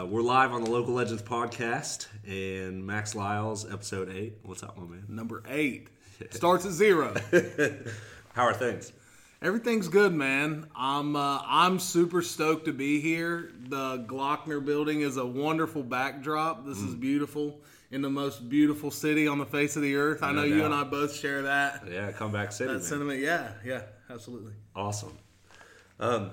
[0.00, 4.38] Uh, we're live on the Local Legends podcast and Max Lyles, episode eight.
[4.44, 5.04] What's up, my man?
[5.08, 5.88] Number eight
[6.30, 7.14] starts at zero.
[8.32, 8.92] How are things?
[9.42, 10.68] Everything's good, man.
[10.76, 13.50] I'm uh, I'm super stoked to be here.
[13.68, 16.64] The Glockner Building is a wonderful backdrop.
[16.66, 16.88] This Mm.
[16.88, 17.60] is beautiful
[17.90, 20.22] in the most beautiful city on the face of the earth.
[20.22, 22.68] I No know you and I both share that Yeah, comeback city.
[22.68, 22.82] that man.
[22.82, 23.20] sentiment.
[23.20, 24.52] Yeah, yeah, absolutely.
[24.76, 25.16] Awesome.
[25.98, 26.30] Um,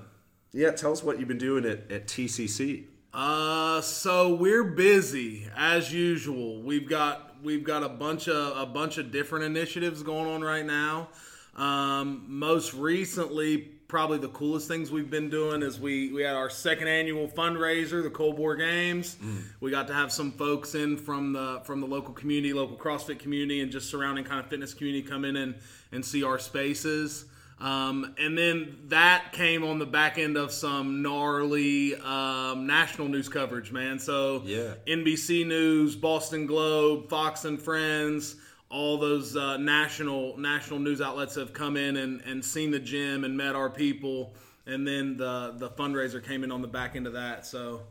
[0.53, 2.85] yeah, tell us what you've been doing at, at TCC.
[3.13, 6.61] Uh, so we're busy as usual.
[6.61, 10.65] We've got we've got a bunch of a bunch of different initiatives going on right
[10.65, 11.09] now.
[11.55, 16.49] Um, most recently, probably the coolest things we've been doing is we we had our
[16.49, 19.17] second annual fundraiser, the Cold War Games.
[19.61, 23.17] We got to have some folks in from the from the local community, local CrossFit
[23.19, 25.55] community, and just surrounding kind of fitness community come in and
[25.91, 27.25] and see our spaces.
[27.59, 33.29] Um, and then that came on the back end of some gnarly um, national news
[33.29, 33.97] coverage, man.
[33.97, 34.75] So Yeah.
[34.85, 38.35] NBC News, Boston Globe, Fox and Friends,
[38.69, 43.23] all those uh, national national news outlets have come in and, and seen the gym
[43.23, 44.35] and met our people.
[44.67, 47.45] And then the the fundraiser came in on the back end of that.
[47.45, 47.81] So,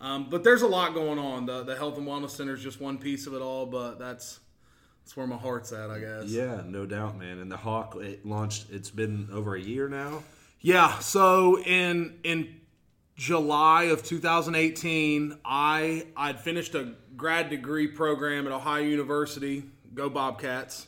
[0.00, 1.46] um, but there's a lot going on.
[1.46, 4.40] The the health and wellness center is just one piece of it all, but that's
[5.04, 6.24] that's where my heart's at, I guess.
[6.26, 7.38] Yeah, no doubt, man.
[7.38, 10.22] And the Hawk, it launched, it's been over a year now.
[10.60, 10.98] Yeah.
[11.00, 12.60] So in in
[13.16, 19.64] July of 2018, I I'd finished a grad degree program at Ohio University.
[19.94, 20.86] Go Bobcats!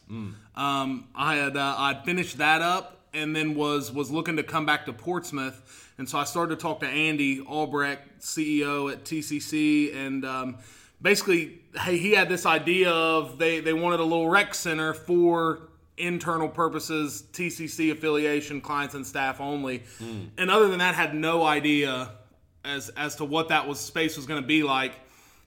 [0.56, 4.64] Um, I had uh, I'd finished that up and then was was looking to come
[4.64, 9.94] back to Portsmouth, and so I started to talk to Andy Albrecht, CEO at TCC,
[9.94, 10.58] and um,
[11.02, 15.60] basically, hey, he had this idea of they they wanted a little rec center for
[15.96, 19.84] internal purposes, TCC affiliation, clients and staff only.
[20.36, 22.10] And other than that, had no idea
[22.64, 24.94] as as to what that was space was going to be like.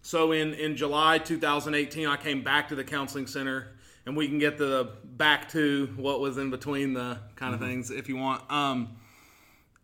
[0.01, 3.73] So in in July 2018, I came back to the counseling center,
[4.05, 7.91] and we can get the back to what was in between the kind of things
[7.91, 8.49] if you want.
[8.51, 8.95] Um,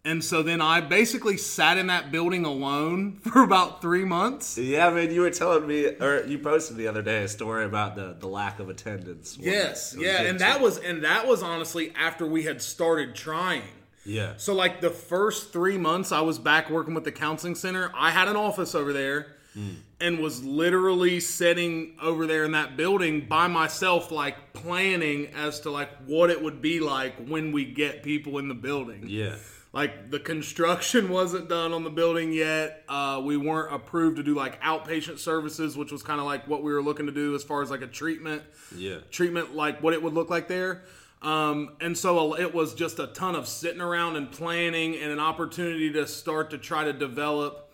[0.06, 4.58] and so then I basically sat in that building alone for about three months.
[4.58, 7.96] Yeah, man, you were telling me, or you posted the other day a story about
[7.96, 9.38] the, the lack of attendance.
[9.40, 13.64] Yes, yeah, and that was and that was honestly after we had started trying.
[14.06, 14.34] Yeah.
[14.38, 18.12] So like the first three months I was back working with the counseling center, I
[18.12, 19.76] had an office over there hmm.
[20.02, 25.72] and was literally sitting over there in that building by myself, like planning as to
[25.72, 29.06] like what it would be like when we get people in the building.
[29.08, 29.38] Yeah.
[29.74, 32.84] Like the construction wasn't done on the building yet.
[32.88, 36.62] Uh, we weren't approved to do like outpatient services, which was kind of like what
[36.64, 38.44] we were looking to do as far as like a treatment
[38.76, 38.98] Yeah.
[39.12, 40.84] treatment like what it would look like there.
[41.24, 45.20] Um, and so it was just a ton of sitting around and planning and an
[45.20, 47.72] opportunity to start to try to develop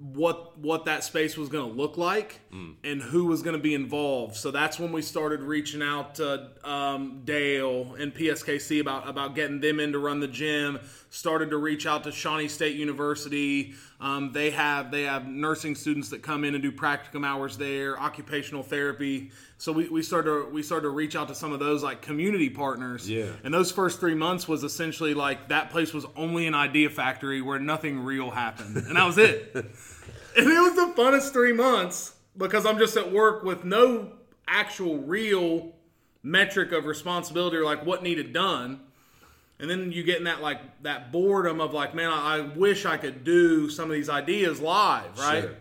[0.00, 3.74] what what that space was going to look like and who was going to be
[3.74, 4.34] involved.
[4.36, 9.60] So that's when we started reaching out to um, Dale and PSKC about about getting
[9.60, 10.80] them in to run the gym.
[11.10, 13.74] Started to reach out to Shawnee State University.
[14.00, 17.98] Um, they have they have nursing students that come in and do practicum hours there,
[18.00, 19.30] occupational therapy.
[19.58, 22.00] So we, we started to, we started to reach out to some of those like
[22.00, 23.10] community partners.
[23.10, 23.26] Yeah.
[23.42, 27.42] And those first three months was essentially like that place was only an idea factory
[27.42, 29.50] where nothing real happened, and that was it.
[29.54, 29.66] and
[30.36, 34.12] it was the funnest three months because I'm just at work with no
[34.46, 35.72] actual real
[36.22, 38.80] metric of responsibility or like what needed done.
[39.60, 42.86] And then you get in that like that boredom of like, man, I, I wish
[42.86, 45.42] I could do some of these ideas live, right?
[45.42, 45.54] Sure.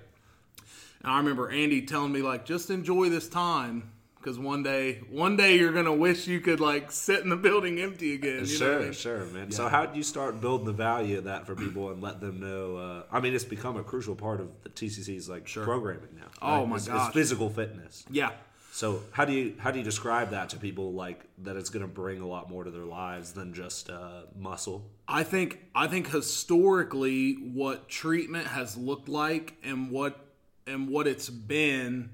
[1.03, 3.91] And I remember Andy telling me like, just enjoy this time
[4.27, 7.79] because one day, one day you're gonna wish you could like sit in the building
[7.79, 8.43] empty again.
[8.45, 8.91] You know I Sure, mean?
[8.91, 9.51] sure, man.
[9.51, 12.41] So, how do you start building the value of that for people and let them
[12.41, 12.75] know?
[12.75, 16.27] Uh, I mean, it's become a crucial part of the TCC's like programming now.
[16.41, 17.07] Oh, my it's, gosh.
[17.07, 18.03] it's physical fitness.
[18.11, 18.31] Yeah.
[18.73, 20.91] So, how do you how do you describe that to people?
[20.91, 24.23] Like that, it's going to bring a lot more to their lives than just uh,
[24.37, 24.89] muscle.
[25.07, 30.19] I think I think historically what treatment has looked like and what
[30.67, 32.09] and what it's been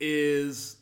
[0.00, 0.76] is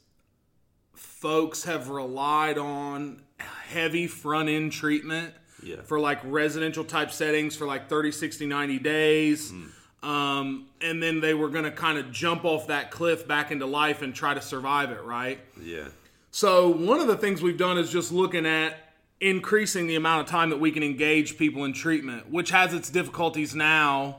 [0.94, 5.82] folks have relied on heavy front end treatment Yeah.
[5.82, 9.52] for like residential type settings for like 30 60 90 days
[10.02, 13.64] um, and then they were going to kind of jump off that cliff back into
[13.66, 15.88] life and try to survive it right Yeah.
[16.30, 18.76] so one of the things we've done is just looking at
[19.20, 22.90] increasing the amount of time that we can engage people in treatment, which has its
[22.90, 24.18] difficulties now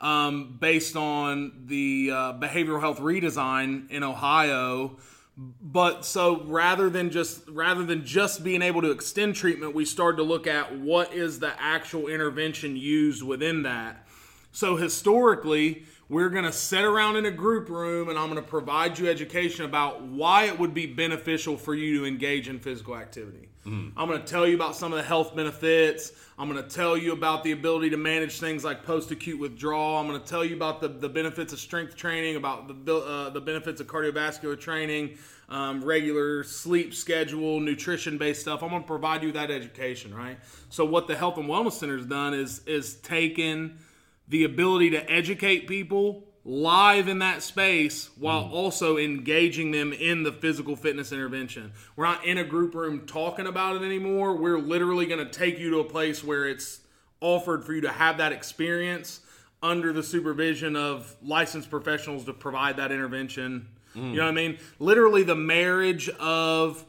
[0.00, 4.96] um, based on the uh, behavioral health redesign in Ohio.
[5.36, 10.16] But so rather than just rather than just being able to extend treatment, we started
[10.16, 14.06] to look at what is the actual intervention used within that.
[14.52, 18.48] So historically, we're going to sit around in a group room and I'm going to
[18.48, 22.96] provide you education about why it would be beneficial for you to engage in physical
[22.96, 23.48] activity.
[23.66, 23.98] Mm-hmm.
[23.98, 26.12] I'm going to tell you about some of the health benefits.
[26.38, 29.96] I'm going to tell you about the ability to manage things like post acute withdrawal.
[29.98, 33.30] I'm going to tell you about the, the benefits of strength training, about the, uh,
[33.30, 35.18] the benefits of cardiovascular training,
[35.48, 38.62] um, regular sleep schedule, nutrition based stuff.
[38.62, 40.38] I'm going to provide you that education, right?
[40.68, 43.78] So, what the Health and Wellness Center has done is, is taken
[44.28, 48.52] the ability to educate people live in that space while mm.
[48.52, 51.72] also engaging them in the physical fitness intervention.
[51.96, 54.36] We're not in a group room talking about it anymore.
[54.36, 56.80] We're literally going to take you to a place where it's
[57.20, 59.20] offered for you to have that experience
[59.60, 63.68] under the supervision of licensed professionals to provide that intervention.
[63.96, 64.10] Mm.
[64.10, 64.58] You know what I mean?
[64.78, 66.84] Literally the marriage of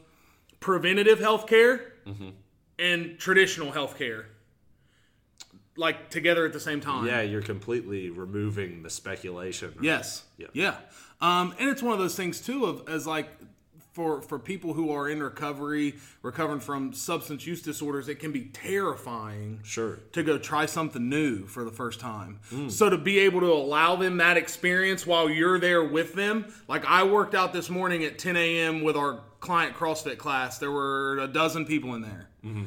[0.60, 2.28] preventative health care mm-hmm.
[2.78, 4.26] and traditional health care
[5.78, 7.06] like together at the same time.
[7.06, 9.72] Yeah, you're completely removing the speculation.
[9.76, 9.84] Right?
[9.84, 10.24] Yes.
[10.36, 10.48] Yeah.
[10.52, 10.76] Yeah.
[11.20, 13.28] Um, and it's one of those things too of as like
[13.92, 18.46] for for people who are in recovery, recovering from substance use disorders, it can be
[18.46, 19.60] terrifying.
[19.62, 19.98] Sure.
[20.12, 22.40] To go try something new for the first time.
[22.52, 22.70] Mm.
[22.70, 26.84] So to be able to allow them that experience while you're there with them, like
[26.84, 28.82] I worked out this morning at 10 a.m.
[28.82, 30.58] with our client CrossFit class.
[30.58, 32.28] There were a dozen people in there.
[32.44, 32.64] Mm-hmm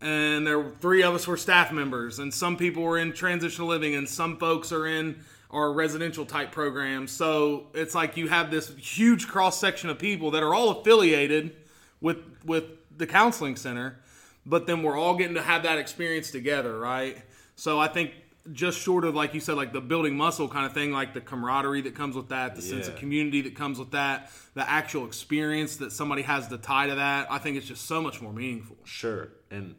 [0.00, 3.68] and there were three of us were staff members, and some people were in transitional
[3.68, 7.12] living, and some folks are in our residential type programs.
[7.12, 11.56] So it's like you have this huge cross section of people that are all affiliated
[12.00, 12.64] with with
[12.96, 13.98] the counseling center,
[14.44, 17.22] but then we're all getting to have that experience together, right?
[17.56, 18.12] So I think
[18.52, 21.20] just short of like you said, like the building muscle kind of thing, like the
[21.20, 22.70] camaraderie that comes with that, the yeah.
[22.70, 26.86] sense of community that comes with that, the actual experience that somebody has to tie
[26.86, 28.76] to that, I think it's just so much more meaningful.
[28.84, 29.28] Sure.
[29.50, 29.74] And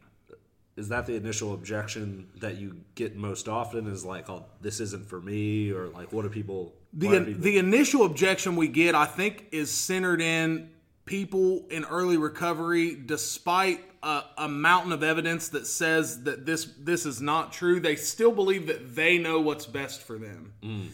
[0.78, 5.06] is that the initial objection that you get most often is like oh this isn't
[5.06, 7.42] for me or like what are people the people...
[7.42, 10.70] the initial objection we get i think is centered in
[11.04, 17.04] people in early recovery despite a, a, mountain of evidence that says that this this
[17.04, 20.86] is not true they still believe that they know what's best for them mm.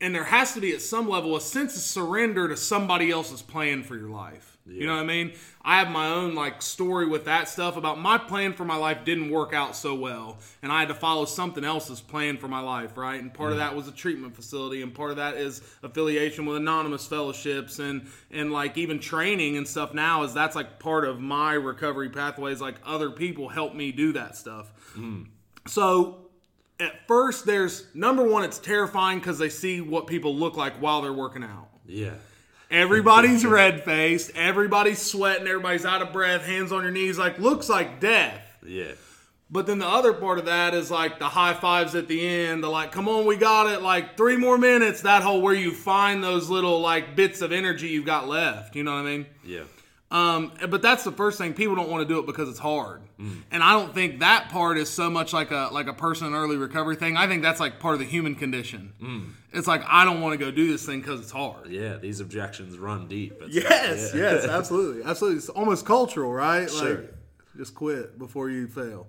[0.00, 3.42] and there has to be at some level a sense of surrender to somebody else's
[3.42, 4.80] plan for your life yeah.
[4.80, 5.32] You know what I mean?
[5.62, 9.04] I have my own like story with that stuff about my plan for my life
[9.04, 12.60] didn't work out so well, and I had to follow something else's plan for my
[12.60, 13.20] life, right?
[13.20, 16.56] And part of that was a treatment facility, and part of that is affiliation with
[16.56, 19.94] anonymous fellowships, and and like even training and stuff.
[19.94, 22.60] Now is that's like part of my recovery pathways.
[22.60, 24.70] Like other people help me do that stuff.
[24.96, 25.28] Mm.
[25.66, 26.28] So
[26.80, 31.02] at first, there's number one, it's terrifying because they see what people look like while
[31.02, 31.68] they're working out.
[31.86, 32.14] Yeah.
[32.70, 34.32] Everybody's red faced.
[34.34, 35.46] Everybody's sweating.
[35.46, 36.44] Everybody's out of breath.
[36.44, 37.18] Hands on your knees.
[37.18, 38.42] Like looks like death.
[38.66, 38.92] Yeah.
[39.50, 42.62] But then the other part of that is like the high fives at the end.
[42.62, 43.80] The like, come on, we got it.
[43.80, 45.02] Like three more minutes.
[45.02, 48.76] That whole where you find those little like bits of energy you've got left.
[48.76, 49.26] You know what I mean?
[49.44, 49.62] Yeah.
[50.10, 51.52] Um, but that's the first thing.
[51.52, 53.42] People don't want to do it because it's hard, mm.
[53.50, 56.34] and I don't think that part is so much like a like a person in
[56.34, 57.18] early recovery thing.
[57.18, 58.94] I think that's like part of the human condition.
[59.02, 59.32] Mm.
[59.52, 61.68] It's like I don't want to go do this thing because it's hard.
[61.68, 63.36] Yeah, these objections run deep.
[63.42, 64.32] It's yes, like, yeah.
[64.32, 65.38] yes, absolutely, absolutely.
[65.38, 66.70] It's almost cultural, right?
[66.70, 66.94] Sure.
[67.02, 67.14] Like,
[67.58, 69.08] just quit before you fail.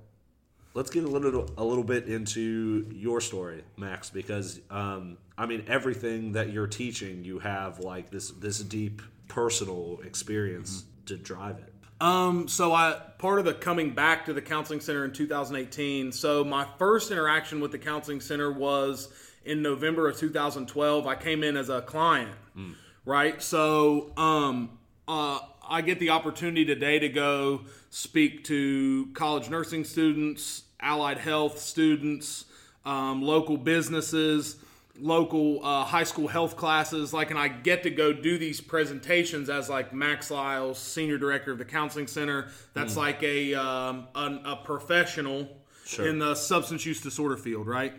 [0.74, 5.66] Let's get a little a little bit into your story, Max, because um, I mean
[5.68, 11.06] everything that you're teaching, you have like this this deep personal experience mm-hmm.
[11.06, 11.74] to drive it?
[12.02, 16.12] Um, so I part of the coming back to the counseling center in 2018.
[16.12, 19.12] So my first interaction with the counseling center was
[19.44, 21.08] in November of 2012.
[21.08, 22.76] I came in as a client, mm.
[23.06, 23.42] right?
[23.42, 27.62] So um, uh, I get the opportunity today to go
[27.92, 32.46] speak to college nursing students, allied health students,
[32.86, 34.58] um, local businesses
[35.02, 39.50] local uh, high school health classes like and i get to go do these presentations
[39.50, 42.98] as like max lyles senior director of the counseling center that's mm.
[42.98, 45.48] like a, um, a, a professional
[45.86, 46.06] sure.
[46.06, 47.94] in the substance use disorder field right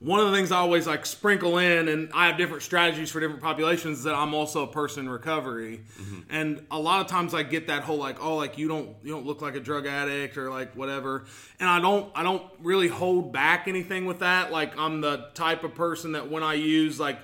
[0.00, 3.18] one of the things I always like sprinkle in, and I have different strategies for
[3.18, 3.98] different populations.
[3.98, 6.20] Is that I'm also a person in recovery, mm-hmm.
[6.30, 9.10] and a lot of times I get that whole like, oh, like you don't you
[9.10, 11.24] don't look like a drug addict or like whatever,
[11.58, 14.52] and I don't I don't really hold back anything with that.
[14.52, 17.18] Like I'm the type of person that when I use like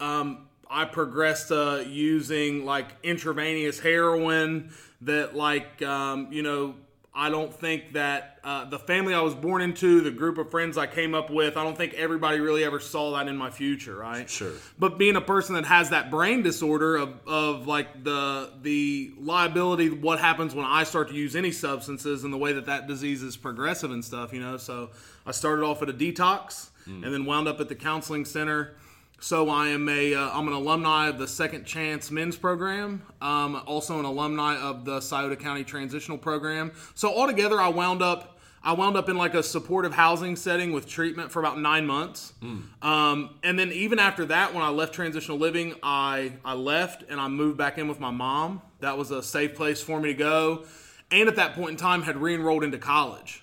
[0.00, 6.74] um, I progressed to using like intravenous heroin that like um, you know
[7.16, 10.76] I don't think that uh, the family I was born into, the group of friends
[10.76, 13.94] I came up with, I don't think everybody really ever saw that in my future,
[13.94, 14.28] right?
[14.28, 14.50] Sure.
[14.80, 19.90] But being a person that has that brain disorder of, of like the the liability,
[19.90, 23.22] what happens when I start to use any substances, and the way that that disease
[23.22, 24.56] is progressive and stuff, you know.
[24.56, 24.90] So
[25.24, 28.74] I started off at a detox, and then wound up at the counseling center.
[29.24, 33.00] So I am a uh, I'm an alumni of the Second Chance Men's Program.
[33.22, 36.72] Um, also an alumni of the Scioto County Transitional Program.
[36.94, 40.86] So altogether, I wound up I wound up in like a supportive housing setting with
[40.86, 42.34] treatment for about nine months.
[42.82, 47.18] Um, and then even after that, when I left transitional living, I I left and
[47.18, 48.60] I moved back in with my mom.
[48.80, 50.66] That was a safe place for me to go.
[51.10, 53.42] And at that point in time, had re-enrolled into college.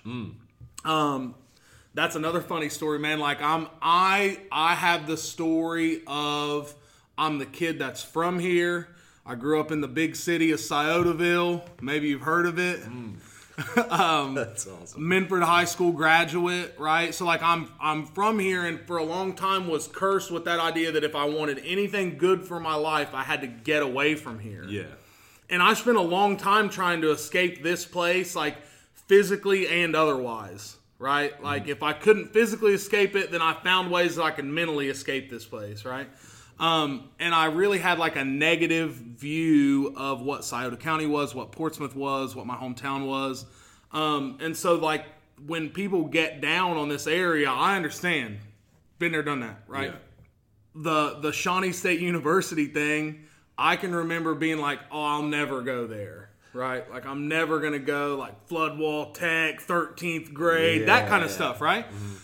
[0.84, 1.34] Um,
[1.94, 3.18] that's another funny story, man.
[3.18, 6.74] Like I'm I I have the story of
[7.16, 8.88] I'm the kid that's from here.
[9.24, 11.62] I grew up in the big city of Sciotoville.
[11.80, 12.80] Maybe you've heard of it.
[12.80, 13.14] Mm.
[13.74, 15.08] That's um, awesome.
[15.08, 17.14] Minford High School graduate, right?
[17.14, 20.58] So like I'm I'm from here and for a long time was cursed with that
[20.58, 24.14] idea that if I wanted anything good for my life, I had to get away
[24.14, 24.64] from here.
[24.64, 24.84] Yeah.
[25.50, 28.56] And I spent a long time trying to escape this place like
[29.06, 31.42] physically and otherwise, right?
[31.42, 34.88] Like if I couldn't physically escape it, then I found ways that I could mentally
[34.88, 36.08] escape this place, right?
[36.60, 41.50] Um, and I really had like a negative view of what Scioto County was, what
[41.50, 43.44] Portsmouth was, what my hometown was.
[43.90, 45.04] Um, and so like
[45.44, 48.38] when people get down on this area, I understand.
[49.00, 49.90] Been there, done that, right?
[49.90, 49.96] Yeah.
[50.76, 53.24] the the Shawnee State University thing,
[53.58, 56.21] I can remember being like, "Oh, I'll never go there."
[56.54, 56.88] Right?
[56.90, 61.36] Like I'm never going to go like Floodwall Tech, 13th grade, that kind of Yeah.
[61.36, 61.86] stuff, right?
[61.88, 62.14] Mm-hmm.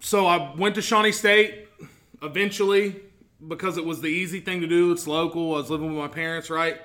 [0.00, 1.68] So I went to Shawnee State
[2.22, 2.96] eventually
[3.46, 4.92] because it was the easy thing to do.
[4.92, 5.54] It's local.
[5.54, 6.80] I was living with my parents, right?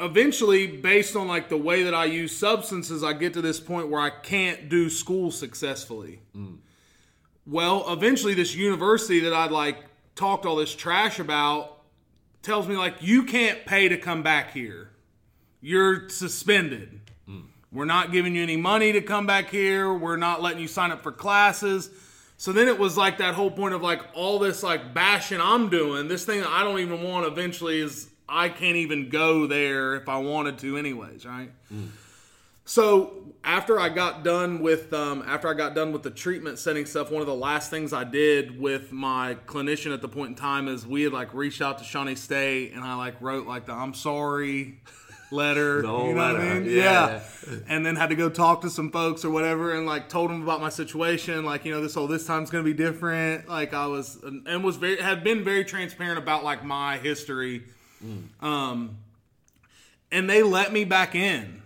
[0.00, 3.88] Eventually, based on like the way that I use substances, I get to this point
[3.88, 6.20] where I can't do school successfully.
[6.36, 6.58] Mm.
[7.46, 9.76] Well, eventually, this university that I'd like
[10.14, 11.78] talked all this trash about
[12.42, 14.91] tells me like you can't pay to come back here.
[15.62, 17.00] You're suspended.
[17.72, 19.94] We're not giving you any money to come back here.
[19.94, 21.88] We're not letting you sign up for classes.
[22.36, 25.70] So then it was like that whole point of like all this like bashing I'm
[25.70, 26.08] doing.
[26.08, 30.18] This thing I don't even want eventually is I can't even go there if I
[30.18, 31.50] wanted to anyways, right?
[32.64, 36.84] So after I got done with um, after I got done with the treatment setting
[36.84, 40.34] stuff, one of the last things I did with my clinician at the point in
[40.34, 43.66] time is we had like reached out to Shawnee State and I like wrote like
[43.66, 44.80] the I'm sorry
[45.32, 45.82] letter.
[45.82, 46.70] The whole you know what I mean?
[46.70, 47.20] yeah.
[47.68, 50.42] And then had to go talk to some folks or whatever and like told them
[50.42, 51.44] about my situation.
[51.44, 53.48] Like, you know, this whole this time's gonna be different.
[53.48, 57.62] Like I was and was very had been very transparent about like my history.
[58.40, 58.98] Um
[60.10, 61.62] and they let me back in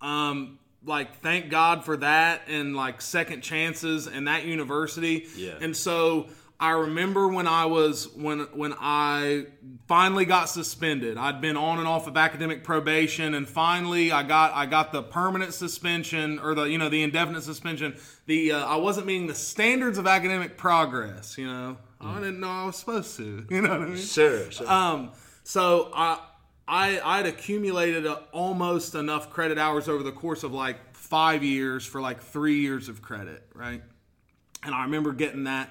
[0.00, 5.54] um like thank god for that and like second chances and that university Yeah.
[5.60, 6.28] and so
[6.60, 9.46] i remember when i was when when i
[9.86, 14.52] finally got suspended i'd been on and off of academic probation and finally i got
[14.54, 17.96] i got the permanent suspension or the you know the indefinite suspension
[18.26, 22.48] the uh, i wasn't meeting the standards of academic progress you know i didn't know
[22.48, 24.50] i was supposed to you know what i mean Sure.
[24.50, 24.70] sure.
[24.70, 25.10] um,
[25.44, 26.18] so I
[26.70, 31.86] I I'd accumulated a, almost enough credit hours over the course of like five years
[31.86, 33.82] for like three years of credit, right?
[34.62, 35.70] And I remember getting that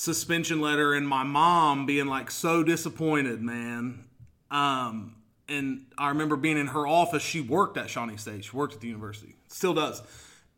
[0.00, 4.02] suspension letter and my mom being like so disappointed, man.
[4.50, 5.14] Um,
[5.46, 7.22] and I remember being in her office.
[7.22, 8.46] She worked at Shawnee State.
[8.46, 9.34] She worked at the university.
[9.48, 10.02] Still does.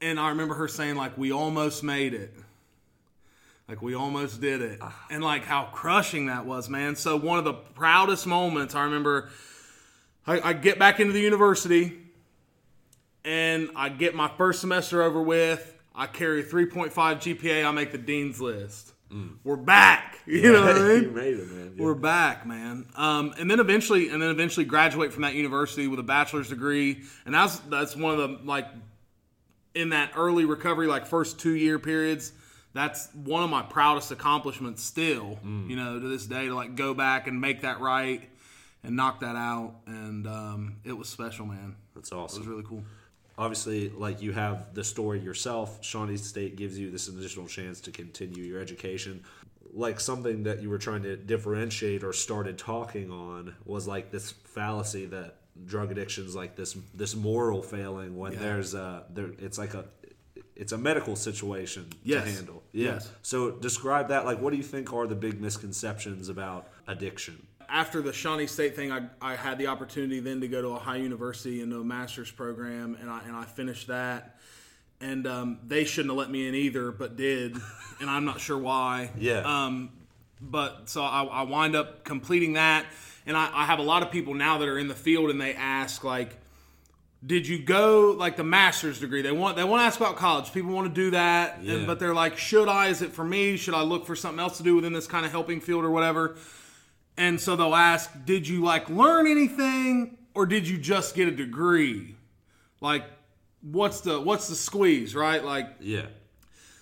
[0.01, 2.33] And I remember her saying like, "We almost made it."
[3.69, 4.81] Like we almost did it.
[5.11, 6.95] And like how crushing that was, man.
[6.95, 9.29] So one of the proudest moments I remember
[10.25, 11.99] I, I get back into the university
[13.25, 15.81] and I get my first semester over with.
[15.97, 17.67] I carry a 3.5 GPA.
[17.67, 18.92] I make the dean's list.
[19.45, 20.09] We're back.
[20.25, 21.15] You know what I you mean?
[21.15, 21.75] made it, man.
[21.77, 21.83] Yeah.
[21.85, 22.87] We're back, man.
[22.97, 27.03] Um, and then eventually, and then eventually graduate from that university with a bachelor's degree.
[27.27, 28.69] And that's that's one of the like
[29.75, 32.31] in that early recovery, like first two year periods.
[32.73, 35.41] That's one of my proudest accomplishments still.
[35.45, 38.23] You know, to this day, to like go back and make that right
[38.85, 39.75] and knock that out.
[39.87, 41.75] And um, it was special, man.
[41.97, 42.39] That's awesome.
[42.39, 42.85] It was really cool.
[43.43, 45.85] Obviously like you have the story yourself.
[45.85, 49.25] Shawnee state gives you this additional chance to continue your education.
[49.75, 54.31] Like something that you were trying to differentiate or started talking on was like this
[54.31, 59.75] fallacy that drug addiction's like this this moral failing when there's a there it's like
[59.75, 59.85] a
[60.57, 62.25] it's a medical situation Yes.
[62.25, 62.63] to handle.
[62.73, 62.93] Yeah.
[62.95, 63.11] Yes.
[63.23, 64.25] so describe that.
[64.25, 68.77] Like what do you think are the big misconceptions about addiction after the Shawnee State
[68.77, 71.85] thing, I, I had the opportunity then to go to Ohio University and do a
[71.85, 74.37] master's program, and I and I finished that.
[75.01, 77.57] And um, they shouldn't have let me in either, but did,
[78.01, 79.11] and I'm not sure why.
[79.19, 79.39] Yeah.
[79.41, 79.91] Um,
[80.41, 82.85] but so I, I wind up completing that,
[83.27, 85.41] and I, I have a lot of people now that are in the field, and
[85.41, 86.37] they ask like,
[87.25, 89.23] did you go like the master's degree?
[89.23, 90.53] They want they want to ask about college.
[90.53, 92.89] People want to do that, and- but they're like, should I?
[92.89, 93.57] Is it for me?
[93.57, 95.91] Should I look for something else to do within this kind of helping field or
[95.91, 96.37] whatever?
[97.17, 101.33] And so they'll ask, did you like learn anything, or did you just get a
[101.33, 102.17] degree?
[102.81, 103.05] Like,
[103.61, 105.45] what's the what's the squeeze, right?
[105.45, 106.07] Like, Yeah.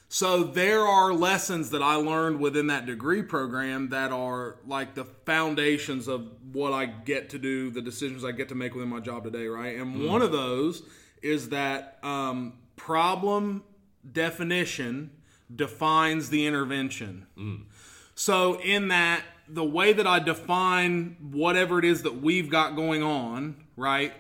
[0.09, 5.05] so there are lessons that I learned within that degree program that are like the
[5.05, 9.01] foundations of what I get to do, the decisions I get to make within my
[9.01, 9.77] job today, right?
[9.77, 10.83] And one of those
[11.23, 13.63] is that um, problem
[14.11, 15.11] definition
[15.55, 17.27] defines the intervention.
[18.15, 19.23] So in that,
[19.53, 24.13] the way that I define whatever it is that we've got going on, right,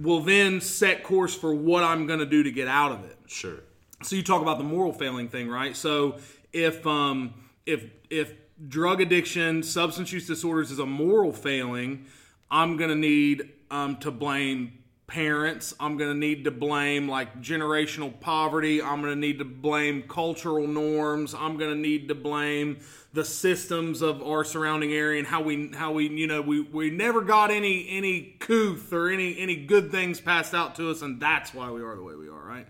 [0.00, 3.16] will then set course for what I'm going to do to get out of it
[3.26, 3.60] Sure.
[4.02, 5.76] so you talk about the moral failing thing, right?
[5.76, 6.18] So
[6.52, 7.34] if um,
[7.66, 8.34] if if
[8.68, 12.06] drug addiction, substance use disorders is a moral failing,
[12.50, 15.74] I'm gonna need um, to blame parents.
[15.78, 18.82] I'm gonna need to blame like generational poverty.
[18.82, 21.34] I'm gonna need to blame cultural norms.
[21.34, 22.78] I'm gonna need to blame
[23.14, 26.88] the systems of our surrounding area and how we how we you know we, we
[26.90, 31.20] never got any any couth or any any good things passed out to us and
[31.20, 32.66] that's why we are the way we are right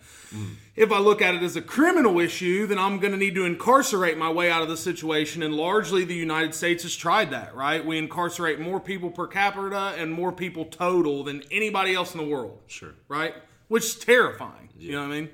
[0.75, 3.45] if i look at it as a criminal issue then i'm going to need to
[3.45, 7.55] incarcerate my way out of the situation and largely the united states has tried that
[7.55, 12.19] right we incarcerate more people per capita and more people total than anybody else in
[12.21, 12.95] the world Sure.
[13.09, 13.35] right?
[13.69, 14.69] Which is terrifying.
[14.79, 15.29] You know what I mean?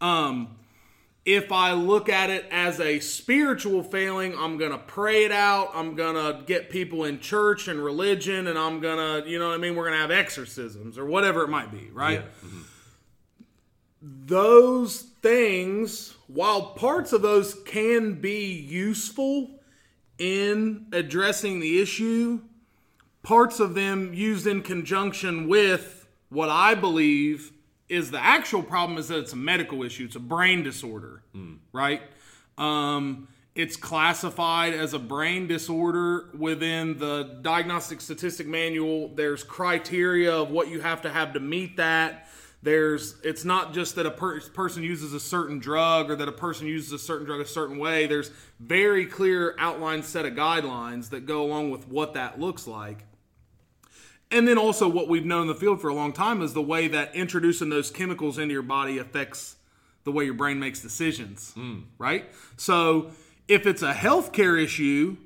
[0.00, 0.56] Um,
[1.24, 5.70] if I look at it as a spiritual failing, I'm gonna pray it out.
[5.74, 9.58] I'm gonna get people in church and religion, and I'm gonna, you know what I
[9.58, 9.76] mean?
[9.76, 12.20] We're gonna have exorcisms or whatever it might be, right?
[12.20, 12.48] Yeah.
[12.48, 12.62] Mhm.
[14.04, 19.60] those things, while parts of those can be useful
[20.18, 22.40] in addressing the issue,
[23.22, 27.52] parts of them used in conjunction with what I believe
[27.92, 30.04] is the actual problem is that it's a medical issue.
[30.06, 31.22] It's a brain disorder,
[31.72, 32.00] right?
[32.56, 39.08] Um, it's classified as a brain disorder within the diagnostic statistic manual.
[39.14, 42.28] There's criteria of what you have to have to meet that.
[42.62, 46.32] There's it's not just that a per- person uses a certain drug or that a
[46.32, 48.06] person uses a certain drug a certain way.
[48.06, 53.04] There's very clear outlined set of guidelines that go along with what that looks like.
[54.32, 56.62] And then also what we've known in the field for a long time is the
[56.62, 59.56] way that introducing those chemicals into your body affects
[60.04, 61.80] the way your brain makes decisions, hmm.
[61.98, 62.24] right?
[62.56, 63.10] So
[63.46, 65.16] if it's a healthcare issue,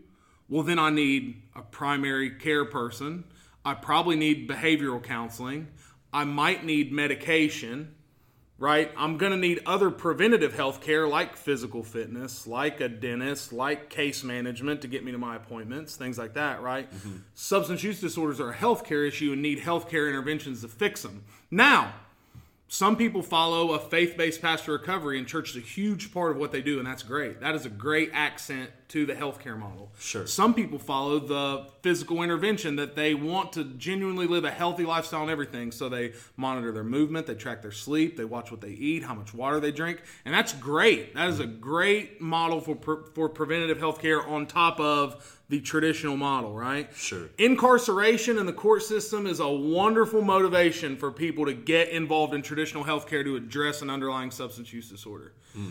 [0.49, 3.25] well then I need a primary care person.
[3.65, 5.69] I probably need behavioral counseling.
[6.13, 7.95] I might need medication,
[8.59, 8.91] right?
[8.97, 13.91] I'm going to need other preventative health care like physical fitness, like a dentist, like
[13.91, 16.91] case management to get me to my appointments, things like that, right?
[16.91, 17.17] Mm-hmm.
[17.35, 21.25] Substance use disorders are a healthcare issue and need healthcare interventions to fix them.
[21.51, 21.93] Now,
[22.69, 26.39] some people follow a faith-based path to recovery, and church is a huge part of
[26.39, 27.41] what they do, and that's great.
[27.41, 29.91] That is a great accent to the healthcare model.
[29.99, 30.27] Sure.
[30.27, 35.23] Some people follow the physical intervention that they want to genuinely live a healthy lifestyle
[35.23, 35.73] and everything.
[35.73, 39.15] So they monitor their movement, they track their sleep, they watch what they eat, how
[39.15, 41.15] much water they drink, and that's great.
[41.15, 46.17] That is a great model for pre- for preventative healthcare on top of the traditional
[46.17, 46.93] model, right?
[46.95, 47.29] Sure.
[47.39, 52.43] Incarceration in the court system is a wonderful motivation for people to get involved in
[52.43, 55.33] traditional healthcare to address an underlying substance use disorder.
[55.55, 55.71] Hmm.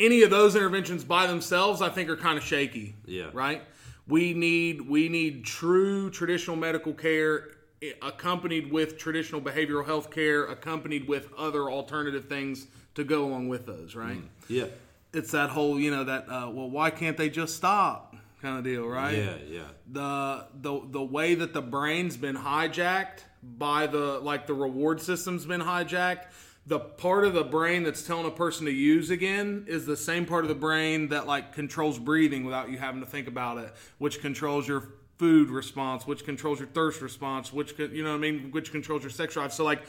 [0.00, 2.94] Any of those interventions by themselves, I think, are kind of shaky.
[3.04, 3.28] Yeah.
[3.32, 3.62] Right.
[4.08, 7.50] We need we need true traditional medical care
[7.82, 13.48] eh, accompanied with traditional behavioral health care, accompanied with other alternative things to go along
[13.48, 13.94] with those.
[13.94, 14.22] Right.
[14.48, 14.66] Yeah.
[15.12, 18.64] It's that whole you know that uh, well why can't they just stop kind of
[18.64, 19.16] deal, right?
[19.16, 19.34] Yeah.
[19.48, 19.62] Yeah.
[19.86, 25.44] the the the way that the brain's been hijacked by the like the reward system's
[25.46, 26.24] been hijacked
[26.66, 30.26] the part of the brain that's telling a person to use again is the same
[30.26, 33.72] part of the brain that like controls breathing without you having to think about it
[33.98, 34.84] which controls your
[35.18, 39.02] food response which controls your thirst response which you know what i mean which controls
[39.02, 39.82] your sex drive so like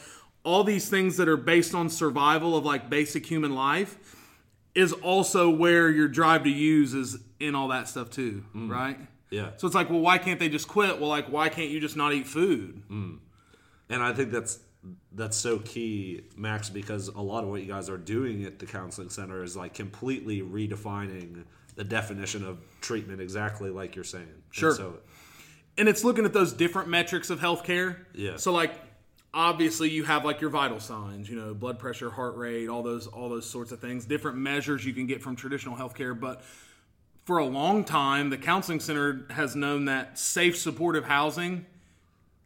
[0.44, 4.18] all these things that are based on survival of like basic human life
[4.74, 8.70] is also where your drive to use is in all that stuff too, mm.
[8.70, 8.98] right?
[9.30, 9.50] Yeah.
[9.56, 11.00] So it's like, well, why can't they just quit?
[11.00, 12.82] Well, like, why can't you just not eat food?
[12.90, 13.18] Mm.
[13.88, 14.58] And I think that's
[15.12, 18.66] that's so key, Max, because a lot of what you guys are doing at the
[18.66, 21.44] counseling center is like completely redefining
[21.76, 24.24] the definition of treatment, exactly like you're saying.
[24.24, 24.74] And Sure.
[24.74, 24.98] so,
[25.78, 27.96] and it's looking at those different metrics of healthcare.
[28.14, 28.36] Yeah.
[28.36, 28.74] So like
[29.32, 33.06] obviously you have like your vital signs, you know, blood pressure, heart rate, all those
[33.06, 36.42] all those sorts of things, different measures you can get from traditional healthcare, but
[37.24, 41.64] for a long time the counseling center has known that safe supportive housing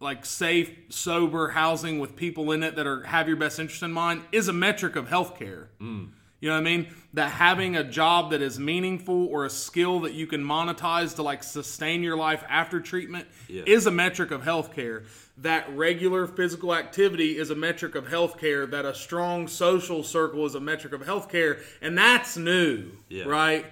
[0.01, 3.93] like safe, sober housing with people in it that are have your best interest in
[3.93, 5.67] mind is a metric of healthcare.
[5.81, 6.11] Mm.
[6.39, 6.89] You know what I mean?
[7.15, 11.23] That having a job that is meaningful or a skill that you can monetize to
[11.23, 13.63] like sustain your life after treatment Yeah.
[13.67, 15.07] is a metric of healthcare.
[15.39, 18.71] That regular physical activity is a metric of healthcare.
[18.71, 23.25] That a strong social circle is a metric of healthcare, and that's new, Yeah.
[23.25, 23.65] right?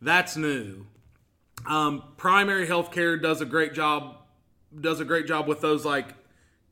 [0.00, 0.86] That's new.
[1.66, 4.16] Um, primary healthcare does a great job
[4.80, 6.14] does a great job with those like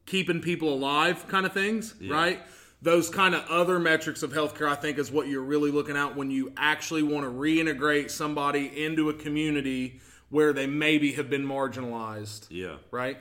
[0.07, 2.41] keeping people alive kind of things, right?
[2.83, 6.15] Those kind of other metrics of healthcare, I think, is what you're really looking at
[6.17, 11.47] when you actually want to reintegrate somebody into a community where they maybe have been
[11.47, 12.77] marginalized, Yeah.
[12.91, 13.17] right?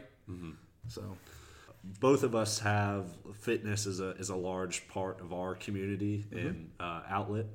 [0.89, 1.15] So,
[1.99, 3.05] both of us have
[3.39, 6.47] fitness is a is a large part of our community Mm-hmm.
[6.47, 7.45] and uh, outlet,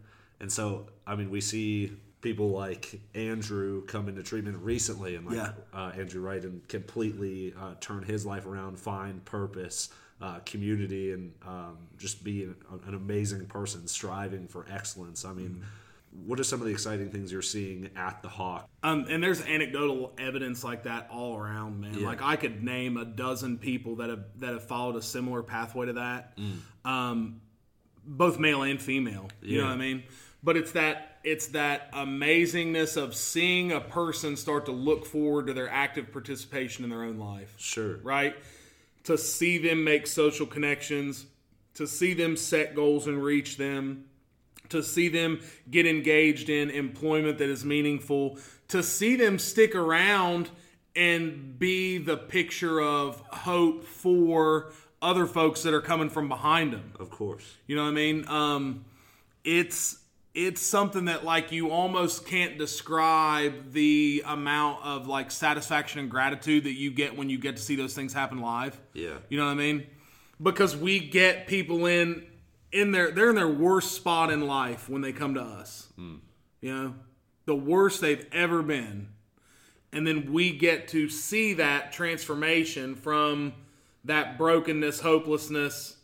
[0.40, 5.37] and so I mean we see people like Andrew come into treatment recently, and like
[5.37, 5.52] Yeah.
[5.72, 11.33] uh, Andrew Wright, and completely uh, turn his life around, find purpose, uh, community, and
[11.46, 15.24] um, just be an, an amazing person, striving for excellence.
[15.24, 15.64] I mean.
[16.24, 18.66] What are some of the exciting things you're seeing at the Hawk?
[18.83, 21.98] um, and there's anecdotal evidence like that all around, man.
[21.98, 22.07] Yeah.
[22.07, 25.85] Like I could name a dozen people that have that have followed a similar pathway
[25.87, 26.37] to that.
[26.83, 27.42] Um,
[28.07, 29.28] both male and female.
[29.42, 30.02] You know what I mean?
[30.42, 35.52] But it's that it's that amazingness of seeing a person start to look forward to
[35.52, 37.54] their active participation in their own life.
[37.58, 37.98] Sure.
[37.98, 38.34] Right?
[39.04, 41.26] To see them make social connections,
[41.74, 44.06] to see them set goals and reach them,
[44.70, 48.38] to see them get engaged in employment that is meaningful,
[48.68, 50.48] to see them stick around
[50.96, 56.94] and be the picture of hope for other folks that are coming from behind them.
[56.98, 57.56] Of course.
[57.66, 58.26] You know what I mean?
[58.28, 58.86] Um,
[59.44, 59.98] it's
[60.34, 66.64] it's something that like you almost can't describe the amount of like satisfaction and gratitude
[66.64, 68.78] that you get when you get to see those things happen live.
[68.92, 69.14] Yeah.
[69.28, 69.86] You know what I mean?
[70.40, 72.26] Because we get people in
[72.70, 75.92] in their they're in their worst spot in life when they come to us.
[75.96, 76.16] Hmm.
[76.60, 76.94] You know,
[77.46, 79.08] the worst they've ever been.
[79.92, 83.54] And then we get to see that transformation from
[84.04, 85.96] that brokenness, hopelessness,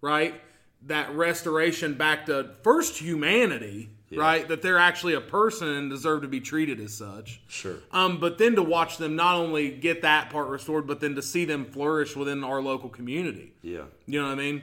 [0.00, 0.40] right?
[0.86, 4.46] That restoration back to first humanity, right?
[4.48, 7.40] That they're actually a person and deserve to be treated as such.
[7.48, 7.76] Sure.
[7.92, 11.22] Um, but then to watch them not only get that part restored, but then to
[11.22, 13.52] see them flourish within our local community.
[13.62, 13.84] Yeah.
[14.06, 14.62] You know what I mean?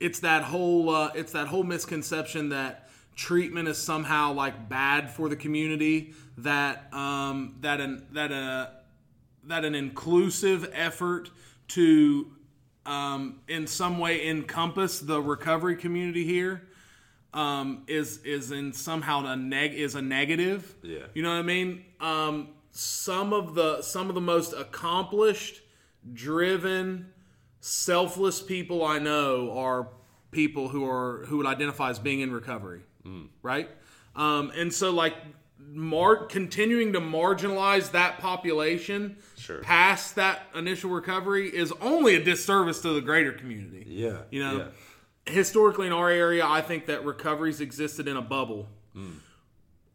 [0.00, 5.28] It's that whole uh, it's that whole misconception that treatment is somehow like bad for
[5.28, 6.14] the community.
[6.38, 8.72] That um, that an that a
[9.44, 11.30] that an inclusive effort
[11.68, 12.30] to
[12.90, 16.62] um, in some way encompass the recovery community here
[17.32, 20.74] um, is is in somehow a neg is a negative.
[20.82, 20.98] Yeah.
[21.14, 21.84] You know what I mean?
[22.00, 25.60] Um, some of the some of the most accomplished,
[26.12, 27.12] driven,
[27.60, 29.88] selfless people I know are
[30.32, 32.80] people who are who would identify as being in recovery,
[33.42, 33.70] right?
[34.16, 35.14] Um, and so like
[35.72, 39.58] mar- continuing to marginalize that population Sure.
[39.58, 43.84] past that initial recovery is only a disservice to the greater community.
[43.88, 44.18] Yeah.
[44.30, 44.56] You know,
[45.26, 45.32] Yeah.
[45.32, 48.68] historically in our area, I think that recoveries existed in a bubble.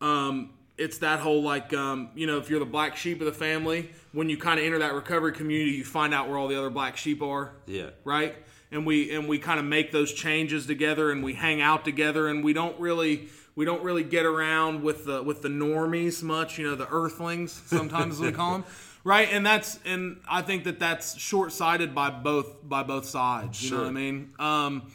[0.01, 3.32] Um, it's that whole like, um, you know, if you're the black sheep of the
[3.34, 6.58] family, when you kind of enter that recovery community, you find out where all the
[6.58, 7.91] other black sheep are Yeah.
[8.04, 8.36] right?
[8.71, 12.28] And we and we kind of make those changes together, and we hang out together,
[12.28, 16.57] and we don't really we don't really get around with the with the normies much,
[16.57, 18.63] you know, the earthlings sometimes as we call them,
[19.03, 19.29] right?
[19.31, 23.63] And that's and I think that that's short sighted by both by both sides.
[23.63, 24.33] You know what I mean?
[24.39, 24.91] Um,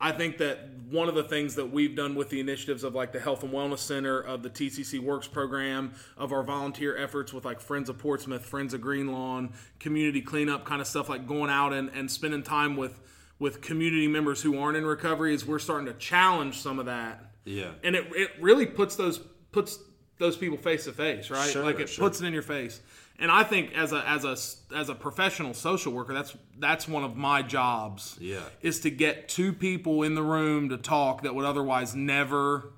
[0.00, 3.12] I think that one of the things that we've done with the initiatives of like
[3.12, 7.44] the Health and Wellness Center, of the TCC Works program, of our volunteer efforts with
[7.44, 11.50] like Friends of Portsmouth, Friends of Green Lawn, community cleanup kind of stuff, like going
[11.50, 13.00] out and, and spending time with
[13.38, 17.33] with community members who aren't in recovery, is we're starting to challenge some of that.
[17.44, 17.72] Yeah.
[17.82, 19.18] And it, it really puts those
[19.52, 19.78] puts
[20.18, 21.50] those people face to face, right?
[21.50, 22.06] Sure, like it sure.
[22.06, 22.80] puts it in your face.
[23.18, 24.36] And I think as a as a
[24.76, 28.16] as a professional social worker, that's that's one of my jobs.
[28.20, 28.40] Yeah.
[28.60, 32.72] is to get two people in the room to talk that would otherwise never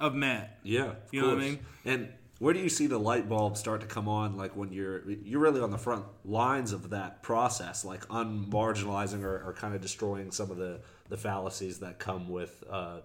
[0.00, 0.58] have met.
[0.62, 1.58] Yeah, You know what I mean?
[1.84, 4.36] And where do you see the light bulb start to come on?
[4.36, 9.42] Like when you're you're really on the front lines of that process, like unmarginalizing or,
[9.46, 12.98] or kind of destroying some of the the fallacies that come with uh,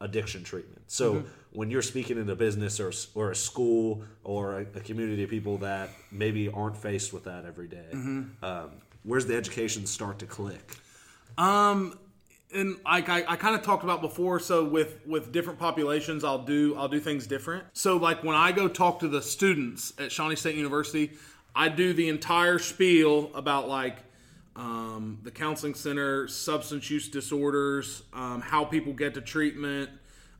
[0.00, 0.82] addiction treatment.
[0.86, 5.22] So when you're speaking in a business or or a school or a, a community
[5.24, 8.70] of people that maybe aren't faced with that every day, um,
[9.04, 10.76] where's the education start to click?
[11.38, 11.98] Um,
[12.54, 16.44] and like I, I kind of talked about before so with with different populations i'll
[16.44, 20.12] do i'll do things different so like when i go talk to the students at
[20.12, 21.12] shawnee state university
[21.54, 23.98] i do the entire spiel about like
[24.56, 29.88] um, the counseling center substance use disorders um, how people get to treatment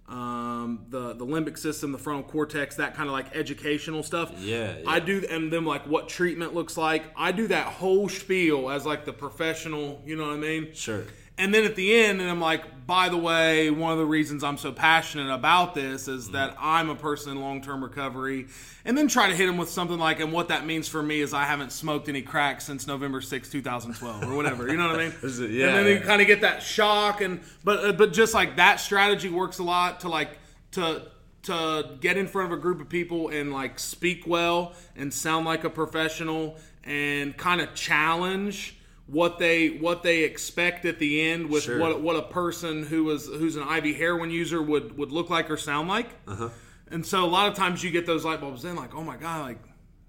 [0.09, 4.77] um, the the limbic system the frontal cortex that kind of like educational stuff Yeah,
[4.83, 4.90] yeah.
[4.90, 8.85] i do and then like what treatment looks like i do that whole spiel as
[8.85, 11.05] like the professional you know what i mean Sure.
[11.42, 14.42] And then at the end, and I'm like, by the way, one of the reasons
[14.44, 18.46] I'm so passionate about this is that I'm a person in long term recovery.
[18.85, 21.20] And then try to hit him with something like, and what that means for me
[21.20, 24.68] is I haven't smoked any crack since November 6, 2012, or whatever.
[24.68, 25.14] You know what I mean?
[25.22, 27.20] It- yeah, and then you kind of get that shock.
[27.20, 30.38] And but uh, but just like that strategy works a lot to like
[30.72, 31.02] to
[31.44, 35.44] to get in front of a group of people and like speak well and sound
[35.44, 38.76] like a professional and kind of challenge
[39.07, 41.79] what they what they expect at the end with Sure.
[41.79, 45.51] what what a person who is who's an IV heroin user would would look like
[45.51, 46.09] or sound like.
[46.27, 46.49] Uh-huh.
[46.91, 49.17] And so a lot of times you get those light bulbs in like, oh my
[49.17, 49.59] god, like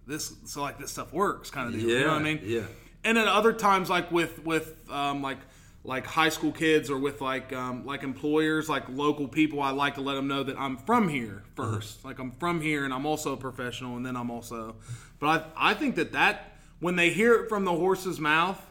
[0.05, 1.89] this so like this stuff works kind of deal.
[1.89, 1.97] Yeah.
[1.99, 2.39] You know what I mean?
[2.43, 2.61] Yeah.
[3.03, 5.39] And then other times like with with um, like
[5.85, 9.95] like high school kids or with like um, like employers like local people i like
[9.95, 13.05] to let them know that i'm from here 1st like i'm from here and i'm
[13.05, 14.75] also a professional and then i'm also
[15.19, 16.52] but i, I think that that
[16.83, 18.61] when they hear it from the horse's mouth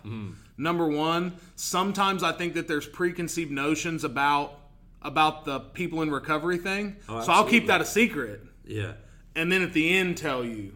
[0.57, 4.59] number one sometimes i think that there's preconceived notions about
[5.03, 8.93] about the people in recovery thing so i'll keep that a secret Yeah.
[9.35, 10.75] and then at the end tell you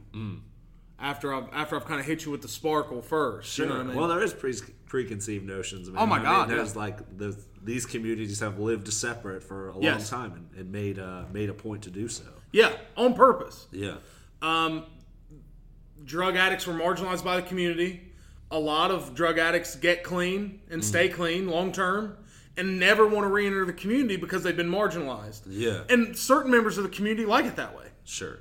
[0.98, 3.58] after I've after I've kind of hit you with the sparkle first.
[3.58, 3.96] You know what I mean?
[3.98, 4.54] Well, there is pre-
[4.86, 5.88] preconceived notions.
[5.88, 6.80] I mean, Oh my I mean, God, there's yeah.
[6.80, 10.10] like the, these communities have lived separate for a Yes.
[10.10, 12.24] long time and, and made uh, made a point to do so.
[12.50, 13.66] yeah, on purpose.
[13.72, 13.96] Yeah.
[16.04, 18.12] Drug addicts were marginalized by the community.
[18.50, 22.16] A lot of drug addicts get clean and stay clean long term
[22.56, 25.42] and never want to re-enter the community because they've been marginalized.
[25.48, 25.82] Yeah.
[25.88, 27.86] And certain members of the community like it that way.
[28.04, 28.38] Sure.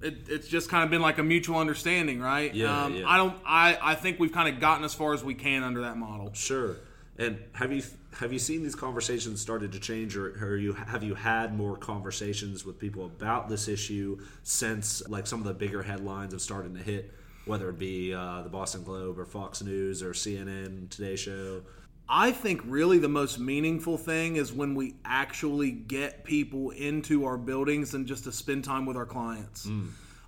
[0.00, 2.52] It, it's just kind of been like a mutual understanding, right?
[2.54, 3.08] Yeah, um, yeah.
[3.08, 3.36] I don't.
[3.46, 6.32] I, I think we've kind of gotten as far as we can under that model.
[6.32, 6.76] Sure.
[7.18, 7.82] And have you
[8.14, 11.76] have you seen these conversations started to change, or, or you have you had more
[11.76, 16.74] conversations with people about this issue since like some of the bigger headlines have started
[16.74, 17.12] to hit,
[17.44, 21.62] whether it be uh, the Boston Globe or Fox News or CNN, Today Show.
[22.08, 27.38] I think really the most meaningful thing is when we actually get people into our
[27.38, 29.66] buildings and just to spend time with our clients.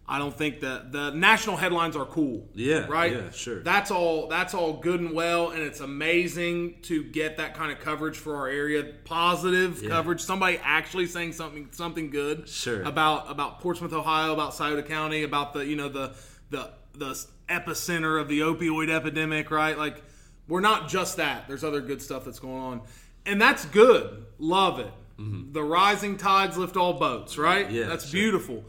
[0.07, 2.47] I don't think that the national headlines are cool.
[2.55, 3.13] Yeah, Right?
[3.13, 3.61] yeah, sure.
[3.61, 7.81] That's all that's all good and well and it's amazing to get that kind of
[7.81, 8.85] coverage for our area.
[9.05, 10.21] Positive coverage.
[10.21, 12.83] Somebody actually saying something something good Sure.
[12.83, 16.15] about about Portsmouth, Ohio, about Scioto County, about the you know the
[16.51, 19.77] the the epicenter of the opioid epidemic, right?
[19.79, 20.03] Like
[20.49, 21.49] we're not just that.
[21.49, 22.83] There's other good stuff that's going on,
[23.25, 24.27] and that's good.
[24.39, 24.93] Love it.
[25.19, 25.53] Mm-hmm.
[25.53, 27.71] The rising tides lift all boats, right?
[27.71, 28.21] Yeah, that's sure.
[28.21, 28.65] beautiful.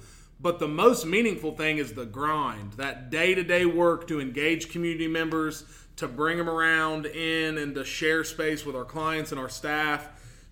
[0.46, 4.70] But the most meaningful thing is the grind, that day to day work to engage
[4.70, 5.64] community members,
[5.96, 10.08] to bring them around in and to share space with our clients and our staff,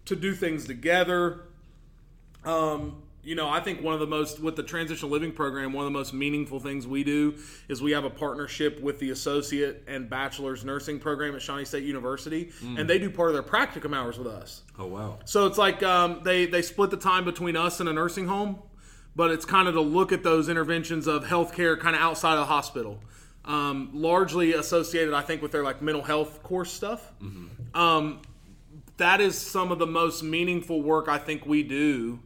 [0.06, 1.42] to do things together,
[2.44, 5.86] um, you know, I think one of the most with the transitional living program, one
[5.86, 7.36] of the most meaningful things we do
[7.68, 11.84] is we have a partnership with the associate and bachelor's nursing program at Shawnee State
[11.84, 14.64] University, and they do part of their practicum hours with us.
[14.80, 15.20] Oh wow.
[15.26, 18.58] So it's like um, they they split the time between us and a nursing home,
[19.16, 22.40] but it's kind of to look at those interventions of healthcare kind of outside of
[22.40, 23.00] the hospital,
[23.46, 27.12] um, largely associated, I think, with their like mental health course stuff.
[27.74, 28.22] Um,
[28.98, 32.20] that is some of the most meaningful work I think we do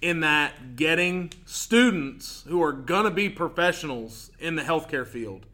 [0.00, 5.44] in that getting students who are gonna be professionals in the healthcare field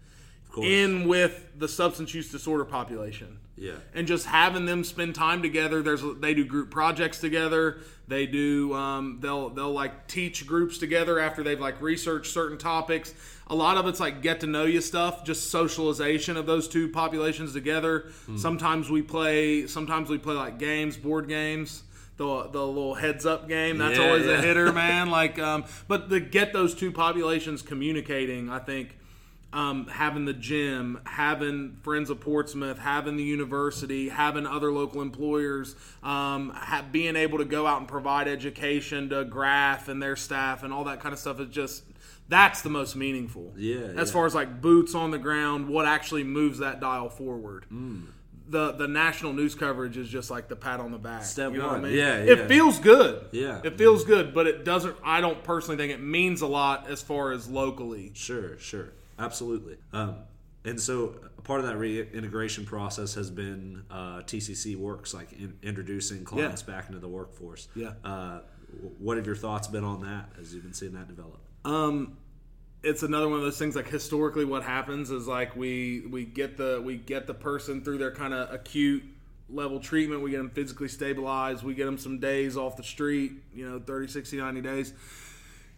[0.63, 3.75] in with the substance use disorder population Yeah.
[3.95, 5.81] and just having them spend time together.
[5.83, 7.79] There's they do group projects together.
[8.09, 13.14] They do um, they'll they'll like teach groups together after they've like researched certain topics.
[13.47, 16.88] A lot of it's like get to know you stuff, just socialization of those two
[16.88, 18.07] populations together.
[18.37, 21.83] Sometimes we play sometimes we play like games, board games.
[22.17, 24.35] The, the little heads up game that's Yeah, always yeah.
[24.38, 28.97] a hitter man like um, but to get those two populations communicating i think
[29.55, 35.77] um, having the gym, having Friends of Portsmouth, having the university, having other local employers,
[36.03, 40.62] um, ha- being able to go out and provide education to Graf and their staff
[40.62, 41.85] and all that kind of stuff is just
[42.29, 43.53] that's the most meaningful.
[43.57, 44.12] Yeah, As yeah.
[44.14, 47.67] far as like boots on the ground, what actually moves that dial forward.
[48.47, 51.25] the the national news coverage is just like the pat on the back.
[51.25, 51.77] Step you know one.
[51.85, 51.97] I mean?
[51.97, 53.27] Yeah, It feels good.
[53.33, 53.61] Yeah.
[53.64, 54.97] It feels good, but it doesn't.
[55.05, 58.11] I don't personally think it means a lot as far as locally.
[58.14, 59.77] Sure, sure, absolutely.
[59.92, 60.16] Um,
[60.64, 66.24] and so part of that reintegration process has been uh, TCC Works, like in, introducing
[66.24, 67.68] clients back into the workforce.
[67.77, 67.92] Yeah.
[68.03, 68.40] Uh,
[68.98, 71.38] what have your thoughts been on that as you've been seeing that develop?
[71.64, 72.16] Um,
[72.83, 73.77] it's another one of those things.
[73.77, 77.98] Like historically, what happens is like we we get the we get the person through
[77.98, 79.05] their kind of acute
[79.48, 80.22] level treatment.
[80.22, 81.62] We get them physically stabilized.
[81.62, 83.33] We get them some days off the street.
[83.55, 84.92] You know, 30, 60, 90 days.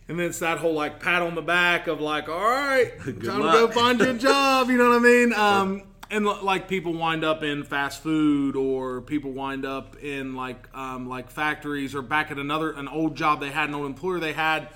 [0.09, 3.15] And then it's that whole like pat on the back of like, all right, time
[3.15, 4.69] to go find your job.
[4.69, 5.33] You know what I mean?
[5.37, 10.69] Um, and like people wind up in fast food, or people wind up in like
[10.73, 14.21] um, like factories, or back at another an old job they had, an old employer
[14.21, 14.69] they had,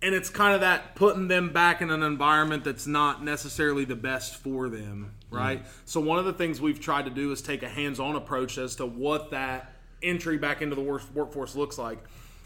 [0.00, 3.96] and it's kind of that putting them back in an environment that's not necessarily the
[3.96, 5.64] best for them, right?
[5.86, 8.76] So one of the things we've tried to do is take a hands-on approach as
[8.76, 9.72] to what that
[10.04, 11.98] entry back into the work- workforce looks like.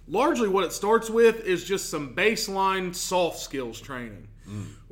[0.07, 4.29] Largely, what it starts with is just some baseline soft skills training.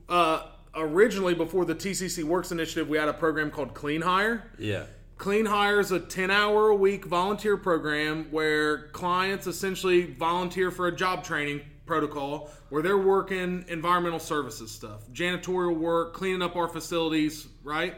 [0.08, 0.44] Uh,
[0.74, 4.50] originally, before the TCC Works initiative, we had a program called Clean Hire.
[4.58, 4.84] Yeah.
[5.18, 10.88] Clean Hire is a 10 hour a week volunteer program where clients essentially volunteer for
[10.88, 16.68] a job training protocol where they're working environmental services stuff, janitorial work, cleaning up our
[16.68, 17.94] facilities, right?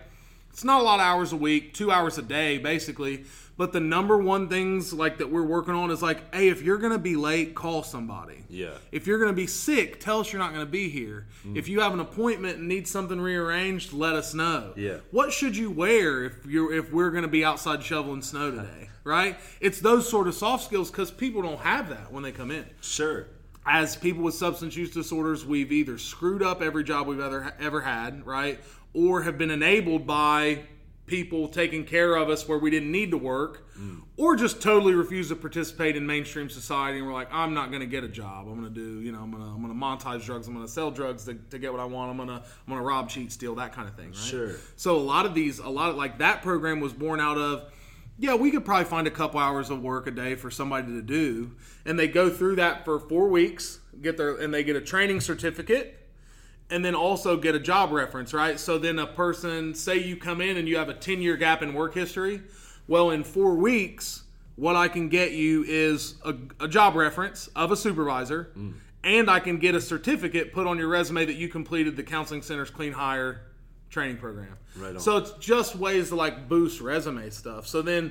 [0.51, 3.25] It's not a lot of hours a week, two hours a day, basically.
[3.57, 6.79] But the number one things like that we're working on is like, hey, if you're
[6.79, 8.45] gonna be late, call somebody.
[8.49, 8.75] Yeah.
[8.93, 11.27] If you're to be sick, tell us you're not to be here.
[11.47, 11.57] Mm.
[11.57, 14.73] If you have an appointment and need something rearranged, let us know.
[14.77, 14.99] Yeah.
[15.11, 18.89] What should you wear if you're if we're to be outside shoveling snow today?
[19.07, 19.37] Right?
[19.61, 22.65] It's those sort of soft skills because people don't have that when they come in.
[22.81, 23.27] Sure.
[23.67, 27.83] As people with substance use disorders, we've either screwed up every job we've ever ever
[27.83, 28.61] had, right,
[28.95, 30.61] or have been enabled by
[31.07, 34.01] people taking care of us where we didn't need to work, mm.
[34.17, 37.81] or just totally refuse to participate in mainstream society and we're like, I'm not going
[37.81, 38.49] to get a job.
[38.49, 40.47] I'm going to do, you know, I'm going to I'm going to monetize drugs.
[40.49, 42.11] I'm going to sell drugs to, to get what I want.
[42.11, 44.09] I'm going to I'm going to rob, cheat, steal, that kind of thing.
[44.09, 44.17] Right?
[44.17, 44.53] Sure.
[44.77, 47.71] So a lot of these, a lot of like that program was born out of.
[48.17, 51.03] Yeah, we could probably find a couple hours of work a day for somebody to
[51.03, 51.51] do,
[51.85, 55.21] and they go through that for four weeks, get their and they get a training
[55.21, 56.04] certificate,
[56.75, 58.59] and then also get a job reference, right?
[58.59, 61.63] So then a person, say you come in and you have a 10 year gap
[61.63, 62.43] in work history.
[62.89, 64.25] Well, in four weeks,
[64.57, 68.51] what I can get you is a, a job reference of a supervisor,
[69.05, 72.43] and I can get a certificate put on your resume that you completed the Counseling
[72.43, 73.43] Center's Clean Hire
[73.89, 74.57] training program.
[74.77, 75.01] Right on.
[75.01, 77.69] So it's just ways to like boost resume stuff.
[77.69, 78.11] So then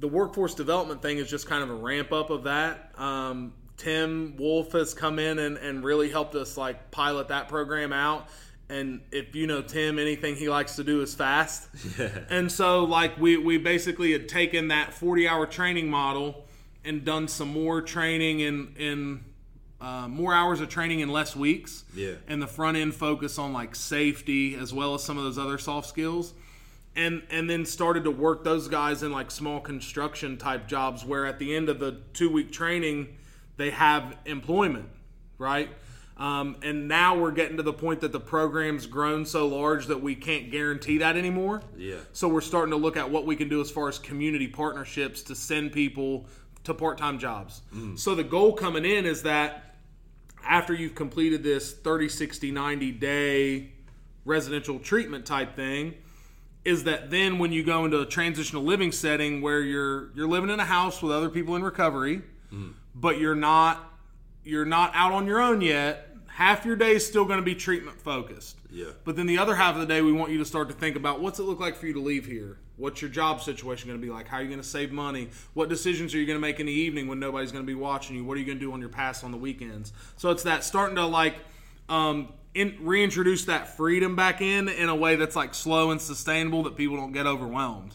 [0.00, 2.90] the workforce development thing is just kind of a ramp up of that.
[2.98, 7.92] Um, Tim Wolf has come in and, and really helped us like pilot that program
[7.92, 8.28] out.
[8.68, 11.68] And if you know Tim, anything he likes to do is fast.
[12.30, 16.46] And so like we, we basically had taken that 40 hour training model
[16.84, 19.24] and done some more training in, in
[19.80, 22.12] uh, more hours of training in less weeks Yeah.
[22.28, 25.56] and the front end focus on like safety as well as some of those other
[25.58, 26.34] soft skills
[26.94, 31.24] and and then started to work those guys in like small construction type jobs where
[31.24, 33.16] at the end of the two week training
[33.60, 34.88] they have employment
[35.40, 35.70] right?
[36.16, 40.02] Um, and now we're getting to the point that the program's grown so large that
[40.02, 41.62] we can't guarantee that anymore.
[41.76, 41.96] Yeah.
[42.12, 45.22] so we're starting to look at what we can do as far as community partnerships
[45.22, 46.26] to send people
[46.64, 47.62] to part-time jobs.
[47.96, 49.76] So the goal coming in is that
[50.46, 53.72] after you've completed this 30 60 90 day
[54.26, 55.94] residential treatment type thing
[56.64, 60.50] is that then when you go into a transitional living setting where you're you're living
[60.50, 62.22] in a house with other people in recovery
[62.94, 63.86] but you're not
[64.44, 66.06] you're not out on your own yet.
[66.28, 68.56] Half your day is still going to be treatment focused.
[68.72, 68.86] Yeah.
[69.04, 70.94] but then the other half of the day we want you to start to think
[70.94, 72.56] about what's it look like for you to leave here?
[72.76, 74.28] What's your job situation going to be like?
[74.28, 75.28] How are you going to save money?
[75.54, 77.74] What decisions are you going to make in the evening when nobody's going to be
[77.74, 78.24] watching you?
[78.24, 79.92] What are you going to do on your pass on the weekends?
[80.16, 81.34] So it's that starting to like
[81.88, 86.62] um, in, reintroduce that freedom back in in a way that's like slow and sustainable
[86.62, 87.94] that people don't get overwhelmed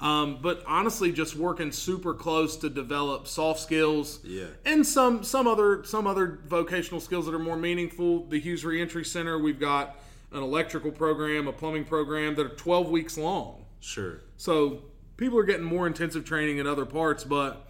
[0.00, 4.46] um, but honestly just working super close to develop soft skills Yeah.
[4.64, 8.24] and some some other some other vocational skills that are more meaningful.
[8.26, 9.96] The Hughes Reentry Center, we've got
[10.32, 13.64] an electrical program, a plumbing program that are 12 weeks long.
[13.80, 14.20] Sure.
[14.36, 14.82] So
[15.16, 17.67] people are getting more intensive training in other parts, but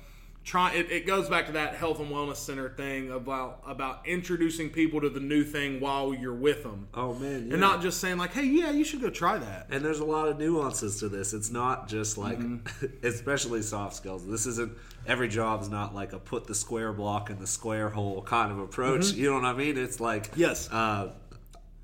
[0.48, 4.70] try it, it goes back to that health and wellness center thing about about introducing
[4.70, 6.88] people to the new thing while you're with them.
[6.94, 7.46] Oh man.
[7.46, 7.52] Yeah.
[7.52, 10.04] And not just saying like, "Hey, yeah, you should go try that." And there's a
[10.06, 11.34] lot of nuances to this.
[11.34, 12.86] It's not just like, Mm-hmm.
[13.06, 14.26] especially soft skills.
[14.26, 14.72] This isn't
[15.06, 18.50] every job is not like a put the square block in the square hole kind
[18.50, 19.12] of approach.
[19.12, 19.76] You know what I mean?
[19.76, 20.40] It's like Mm-hmm.
[20.40, 20.70] Yes.
[20.70, 21.12] Uh,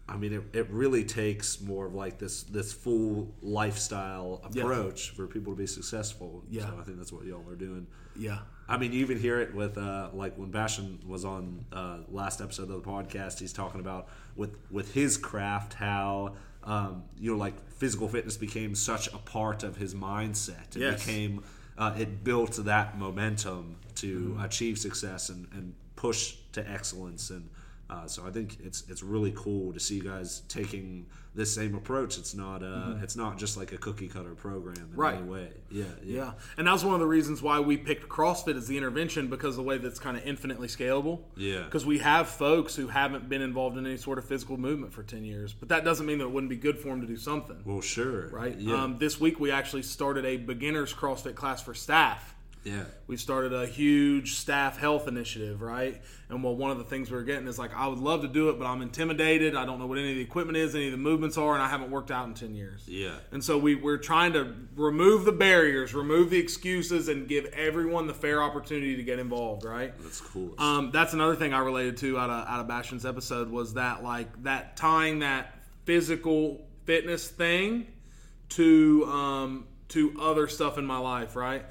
[0.07, 5.27] I mean, it, it really takes more of like this this full lifestyle approach for
[5.27, 6.45] people to be successful.
[6.49, 6.63] Yeah.
[6.63, 7.87] So I think that's what y'all are doing.
[8.17, 8.39] Yeah.
[8.69, 12.41] I mean, you even hear it with uh, like when Bashan was on uh, last
[12.41, 13.39] episode of the podcast.
[13.39, 16.35] He's talking about with with his craft how
[16.65, 20.77] um, you know like physical fitness became such a part of his mindset.
[20.77, 21.05] It Yes.
[21.05, 21.45] became
[21.77, 24.45] uh, it built that momentum to Mm-hmm.
[24.45, 27.49] achieve success and, and push to excellence and.
[27.91, 31.05] Uh, so I think it's it's really cool to see you guys taking
[31.35, 32.17] this same approach.
[32.19, 35.01] It's not uh, it's not just like a cookie cutter program in Mm-hmm.
[35.01, 35.17] Right.
[35.17, 35.49] any way.
[35.71, 38.77] Yeah, yeah, Yeah, and that's one of the reasons why we picked CrossFit as the
[38.79, 41.23] intervention because of the way that's kind of infinitely scalable.
[41.37, 41.65] Yeah.
[41.65, 45.03] because we have folks who haven't been involved in any sort of physical movement for
[45.03, 47.17] ten years, but that doesn't mean that it wouldn't be good for them to do
[47.17, 48.29] something, Well, sure.
[48.29, 48.57] right?
[48.57, 48.83] Yeah.
[48.85, 52.34] Um, this week we actually started a beginners CrossFit class for staff.
[52.65, 52.85] Yeah.
[53.07, 56.01] We've started a huge staff health initiative, right?
[56.31, 58.49] And well, one of the things we're getting is like, I would love to do
[58.49, 59.55] it, but I'm intimidated.
[59.55, 61.63] I don't know what any of the equipment is, any of the movements are, and
[61.63, 62.85] I haven't worked out in 10 years.
[62.89, 63.17] Yeah.
[63.33, 68.07] And so we, we're trying to remove the barriers, remove the excuses, and give everyone
[68.07, 69.93] the fair opportunity to get involved, right?
[70.03, 70.55] That's cool.
[70.59, 74.03] Um, that's another thing I related to out of out of Bastion's episode was that
[74.03, 77.87] like that tying that physical fitness thing
[78.51, 81.65] to um, to other stuff in my life, right?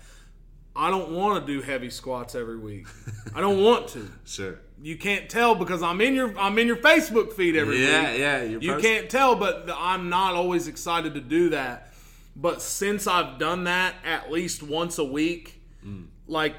[0.75, 2.87] I don't want to do heavy squats every week.
[3.35, 4.09] I don't want to.
[4.25, 4.59] sure.
[4.81, 8.19] You can't tell because I'm in your I'm in your Facebook feed every Yeah, week.
[8.19, 8.43] yeah.
[8.43, 11.93] you're You post- can't tell, but I'm not always excited to do that.
[12.35, 16.05] But since I've done that at least once a week, Mm.
[16.27, 16.55] like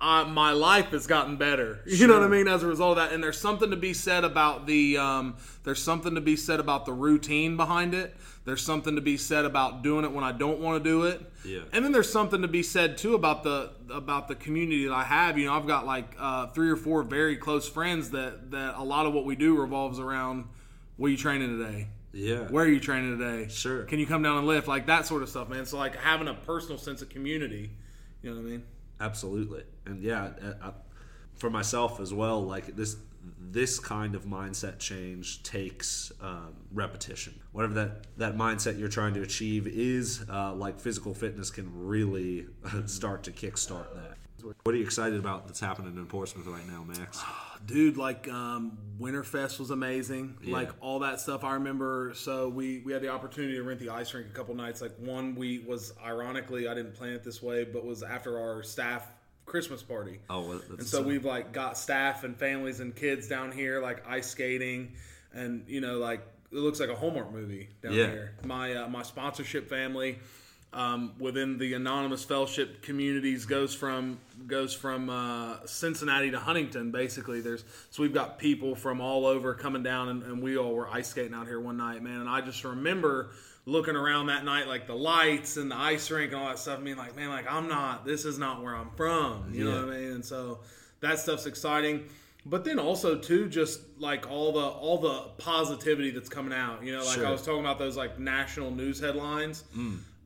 [0.00, 1.80] uh, my life has gotten better.
[1.86, 2.48] You know what I mean?
[2.48, 5.82] As a result of that, and there's something to be said about the um, there's
[5.82, 8.16] something to be said about the routine behind it.
[8.50, 11.22] There's something to be said about doing it when I don't want to do it.
[11.44, 11.60] Yeah.
[11.72, 15.04] And then there's something to be said too about the about the community that I
[15.04, 15.38] have.
[15.38, 18.82] You know, I've got like uh, three or four very close friends that that a
[18.82, 20.46] lot of what we do revolves around.
[20.96, 21.86] What are you training today?
[22.12, 22.48] Yeah.
[22.48, 23.46] Where are you training today?
[23.48, 23.84] Sure.
[23.84, 24.66] Can you come down and lift?
[24.66, 25.64] Like that sort of stuff, man.
[25.64, 27.70] So like having a personal sense of community.
[28.20, 28.64] You know what I mean?
[29.00, 29.62] Absolutely.
[29.86, 30.72] And yeah, uh, uh,
[31.36, 32.96] for myself as well, like this
[33.38, 37.34] this kind of mindset change takes um, repetition.
[37.52, 42.46] Whatever that that mindset you're trying to achieve is, uh, like physical fitness can really
[42.86, 44.16] start to kickstart that.
[44.62, 47.22] What are you excited about that's happening in Portsmouth right now, Max?
[47.66, 52.92] dude like um winterfest was amazing like all that stuff i remember so we we
[52.92, 55.92] had the opportunity to rent the ice rink a couple nights like one we was
[56.04, 59.12] ironically i didn't plan it this way but was after our staff
[59.50, 63.50] christmas party Oh, that's and so we've like got staff and families and kids down
[63.50, 64.92] here like ice skating
[65.34, 66.20] and you know like
[66.52, 68.06] it looks like a hallmark movie down Yeah.
[68.06, 70.18] here my uh, my sponsorship family
[70.72, 76.92] um, within the anonymous fellowship communities goes from goes from uh, Cincinnati to Huntington.
[76.92, 80.72] Basically, there's so we've got people from all over coming down, and, and we all
[80.72, 82.20] were ice skating out here one night, man.
[82.20, 83.30] And I just remember
[83.70, 86.76] looking around that night, like the lights and the ice rink and all that stuff,
[86.76, 88.04] and being like, man, like I'm not.
[88.04, 89.52] This is not where I'm from.
[89.54, 90.12] You know what I mean?
[90.12, 90.60] And so
[91.00, 92.04] that stuff's exciting.
[92.46, 96.82] But then also too, just like all the all the positivity that's coming out.
[96.82, 97.26] You know, like Sure.
[97.26, 99.64] I was talking about those like national news headlines.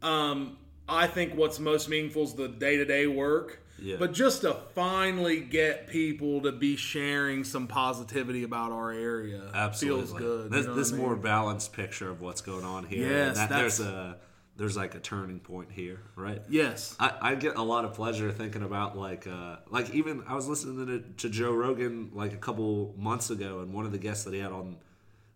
[0.03, 0.57] Um,
[0.88, 3.61] I think what's most meaningful is the day to day work.
[3.79, 3.97] Yeah.
[3.99, 10.07] But just to finally get people to be sharing some positivity about our area Absolutely.
[10.07, 10.51] feels good.
[10.51, 13.09] This, you know this I more balanced picture of what's going on here.
[13.09, 14.18] Yes, That- there's a
[14.57, 16.41] there's like a turning point here, right?
[16.49, 16.95] Yes.
[17.01, 20.47] I, I get a lot of pleasure thinking about like uh, like even I was
[20.47, 24.22] listening to, to Joe Rogan like a couple months ago, and one of the guests
[24.25, 24.77] that he had on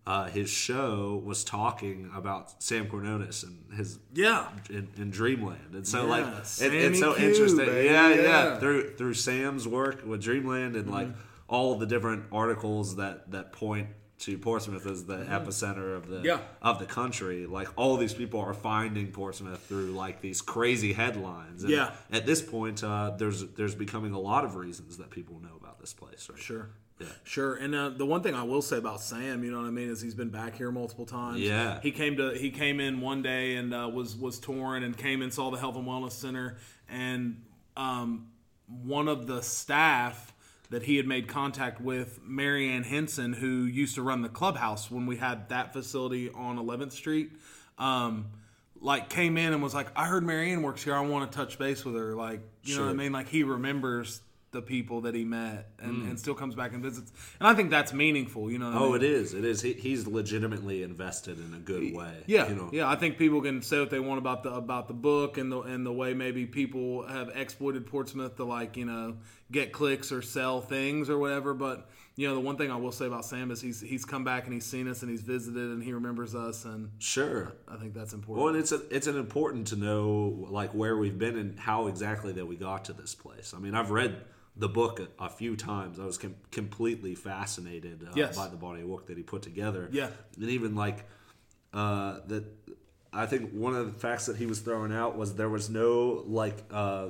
[0.07, 4.47] uh, his show was talking about Sam Quinones and his Yeah.
[4.69, 6.25] in, in Dreamland, and so Yeah, like
[6.61, 7.67] it, it's so Q, interesting.
[7.67, 8.59] Yeah, yeah, yeah.
[8.59, 11.19] Through through Sam's work with Dreamland and like Mm-hmm.
[11.55, 13.87] all the different articles that that point
[14.19, 16.25] to Portsmouth as the epicenter of the Mm-hmm.
[16.25, 16.39] Yeah.
[16.61, 17.45] of the country.
[17.45, 21.63] Like all these people are finding Portsmouth through like these crazy headlines.
[21.63, 21.91] And Yeah.
[22.11, 25.79] At this point, uh, there's there's becoming a lot of reasons that people know about
[25.79, 26.27] this place.
[26.29, 26.39] Right.
[26.41, 26.69] Sure.
[26.99, 27.07] Yeah.
[27.23, 27.55] Sure.
[27.55, 29.89] And uh, the one thing I will say about Sam, you know what I mean,
[29.89, 31.39] is he's been back here multiple times.
[31.39, 31.79] Yeah.
[31.81, 35.21] He came to he came in one day and uh, was was touring and came
[35.21, 36.57] and saw the Health and Wellness Center
[36.89, 37.41] and
[37.77, 38.27] um,
[38.83, 40.33] one of the staff
[40.69, 45.07] that he had made contact with, Marianne Henson, who used to run the clubhouse when
[45.07, 47.31] we had that facility on 11th Street.
[47.79, 48.27] Um,
[48.81, 50.95] like came in and was like, I heard Marianne works here.
[50.95, 52.13] I want to touch base with her.
[52.13, 53.11] Like, you know what I mean?
[53.11, 54.21] Like he remembers
[54.51, 56.09] the people that he met and, Mm.
[56.09, 57.11] and still comes back and visits.
[57.39, 58.49] And I think that's meaningful.
[58.51, 58.71] You know?
[58.71, 58.95] What I Oh, mean?
[58.95, 59.33] it is.
[59.35, 59.61] It is.
[59.61, 62.23] He, he's legitimately invested in a good way.
[62.25, 62.69] Yeah, You know.
[62.73, 62.89] yeah.
[62.89, 65.61] I think people can say what they want about the about the book and the
[65.61, 69.17] and the way maybe people have exploited Portsmouth to like you know
[69.51, 71.53] get clicks or sell things or whatever.
[71.53, 74.23] But you know, the one thing I will say about Sam is he's he's come
[74.23, 77.53] back and he's seen us and he's visited and he remembers us, and Sure.
[77.67, 78.43] I think that's important.
[78.43, 81.85] Well, and it's a, it's an important to know like where we've been and how
[81.87, 83.53] exactly that we got to this place.
[83.55, 84.21] I mean, I've read
[84.59, 85.99] the book a, a few times.
[85.99, 88.35] I was com- completely fascinated uh, Yes.
[88.35, 89.87] by the body of work that he put together.
[89.91, 90.09] Yeah.
[90.39, 91.05] and even like
[91.73, 92.43] uh, that.
[93.11, 96.23] I think one of the facts that he was throwing out was there was no
[96.27, 97.07] like uh,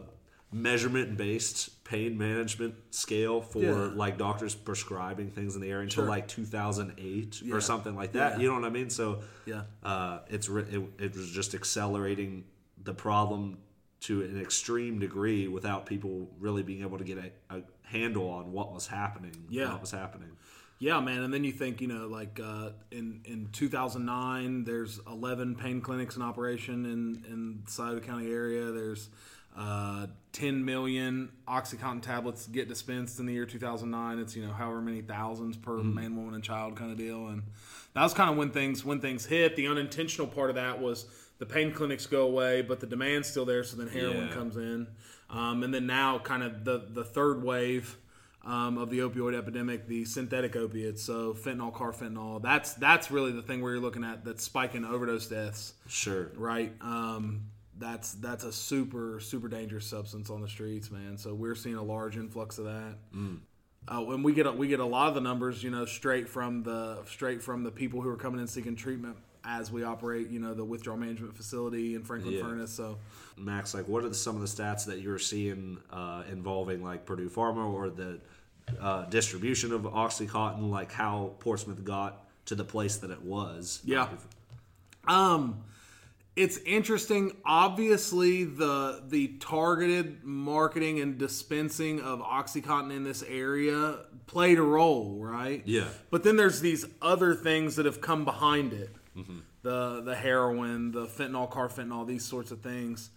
[0.51, 3.91] measurement based pain management scale for Yeah.
[3.93, 6.09] like doctors prescribing things in the area until Sure.
[6.09, 7.53] like 2008 Yeah.
[7.55, 8.33] or something like that.
[8.35, 8.39] Yeah.
[8.41, 8.89] You know what I mean?
[8.89, 9.63] So Yeah.
[9.83, 12.45] uh, it's re- it, it was just accelerating
[12.81, 13.57] the problem
[14.01, 18.51] to an extreme degree without people really being able to get a, a handle on
[18.51, 19.33] what was happening.
[19.49, 19.71] Yeah.
[19.71, 20.29] what was happening.
[20.79, 21.23] Yeah, man.
[21.23, 26.15] And then you think, you know, like uh, in in 2009, there's 11 pain clinics
[26.15, 28.71] in operation in in the County area.
[28.71, 29.09] There's
[29.57, 34.19] uh, 10 million OxyContin tablets get dispensed in the year 2009.
[34.19, 35.93] It's you know however many thousands per Mm-hmm.
[35.95, 37.27] man, woman, and child kind of deal.
[37.27, 37.43] And
[37.93, 39.57] that was kind of when things when things hit.
[39.57, 41.05] The unintentional part of that was
[41.39, 43.63] the pain clinics go away, but the demand's still there.
[43.63, 44.33] So then heroin Yeah.
[44.33, 44.87] comes in,
[45.29, 47.97] um, and then now kind of the the third wave
[48.45, 52.41] um, of the opioid epidemic, the synthetic opiates, so fentanyl, carfentanil.
[52.41, 56.31] That's that's really the thing where you're looking at that's spiking overdose deaths, Sure.
[56.35, 56.73] right?
[56.81, 61.17] Um, that's that's a super super dangerous substance on the streets, man.
[61.17, 62.95] So we're seeing a large influx of that.
[63.87, 66.27] Uh, when we get a, we get a lot of the numbers, you know, straight
[66.29, 70.29] from the straight from the people who are coming in seeking treatment as we operate,
[70.29, 72.41] you know, the withdrawal management facility in Franklin Yeah.
[72.41, 72.71] Furnace.
[72.71, 72.97] So
[73.37, 77.05] Max, like, what are the, some of the stats that you're seeing uh, involving like
[77.05, 78.19] Purdue Pharma or the
[78.79, 80.69] uh, distribution of OxyContin?
[80.69, 83.81] Like how Portsmouth got to the place that it was?
[83.85, 84.09] Yeah.
[85.07, 85.63] Um,
[86.35, 87.35] it's interesting.
[87.43, 95.17] Obviously, the the targeted marketing and dispensing of OxyContin in this area played a role,
[95.19, 95.63] right?
[95.65, 95.87] Yeah.
[96.11, 98.89] But then there's these other things that have come behind it.
[99.61, 103.09] The the heroin, the fentanyl, carfentanil, these sorts of things.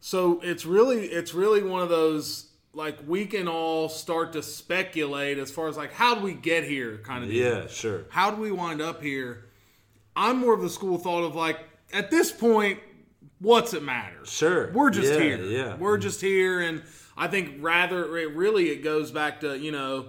[0.00, 5.38] So it's really it's really one of those like we can all start to speculate
[5.38, 7.66] as far as like how do we get here kind of deal Yeah.
[7.66, 8.04] Sure.
[8.10, 9.46] how do we wind up here?
[10.14, 11.58] I'm more of the school thought of like,
[11.92, 12.80] at this point,
[13.38, 14.24] what's it matter?
[14.24, 14.70] Sure.
[14.72, 15.44] We're just Yeah, here.
[15.44, 15.76] yeah.
[15.76, 16.60] We're just here.
[16.60, 16.82] And
[17.16, 20.08] I think rather, it really, it goes back to, you know,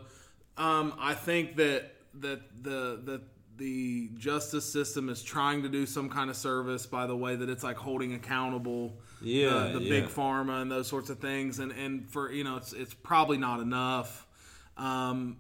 [0.57, 3.21] um, I think that, that the, the,
[3.59, 7.49] the justice system is trying to do some kind of service by the way that
[7.49, 9.99] it's like holding accountable Yeah, the, the yeah.
[10.01, 13.37] big pharma and those sorts of things and and for you know it's it's probably
[13.37, 14.25] not enough
[14.77, 15.37] um,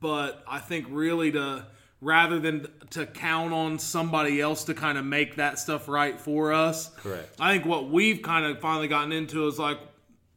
[0.00, 1.66] but I think really to
[2.00, 6.52] rather than to count on somebody else to kind of make that stuff right for
[6.52, 6.88] us.
[6.96, 7.36] Correct.
[7.38, 9.78] I think what we've kind of finally gotten into is like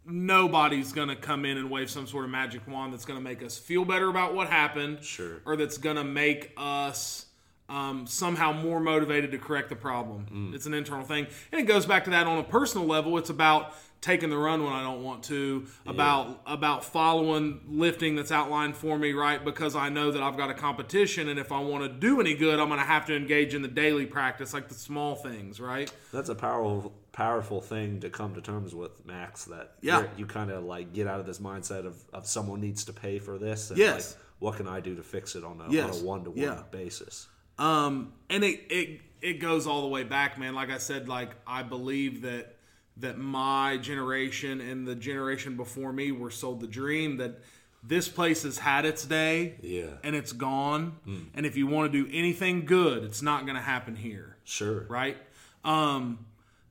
[0.06, 3.24] nobody's going to come in and wave some sort of magic wand that's going to
[3.24, 5.41] make us feel better about what happened Sure.
[5.45, 7.28] or that's going to make us
[7.70, 10.28] um, somehow more motivated to correct the problem.
[10.32, 10.54] Mm.
[10.54, 11.28] It's an internal thing.
[11.51, 13.18] And it goes back to that on a personal level.
[13.18, 13.74] It's about
[14.04, 18.99] taking the run when I don't want to, about about following lifting that's outlined for
[18.99, 19.43] me, right?
[19.43, 22.36] Because I know that I've got a competition and if I want to do any
[22.36, 25.60] good, I'm going to have to engage in the daily practice, like the small things,
[25.60, 25.91] right?
[26.12, 29.45] That's a powerful, powerful thing to come to terms with, Max.
[29.45, 30.06] That Yeah.
[30.18, 33.20] you're- kind of like get out of this mindset of, of someone needs to pay
[33.20, 33.70] for this.
[33.70, 34.12] And Yes.
[34.12, 35.95] Like, what can I do to fix it on a Yes.
[35.97, 37.28] on a one to one basis?
[37.58, 40.54] Um, and it, it it goes all the way back, man.
[40.54, 42.58] Like I said, like I believe that
[42.98, 47.39] that my generation and the generation before me were sold the dream that
[47.86, 49.88] this place has had its day, Yeah.
[50.04, 50.98] and it's gone.
[51.34, 54.86] And if you want to do anything good, it's not going to happen here, Sure.
[54.88, 55.18] right?
[55.66, 56.26] Um,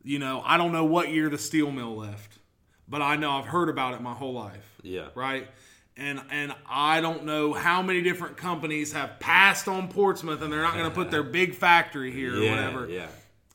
[0.04, 2.38] you know, I don't know what year the steel mill left,
[2.88, 5.08] but I know I've heard about it my whole life Yeah.
[5.14, 5.48] right?
[5.98, 10.62] And and I don't know how many different companies have passed on Portsmouth, and they're
[10.62, 12.88] not going to put their big factory here or whatever.
[12.88, 13.08] Yeah.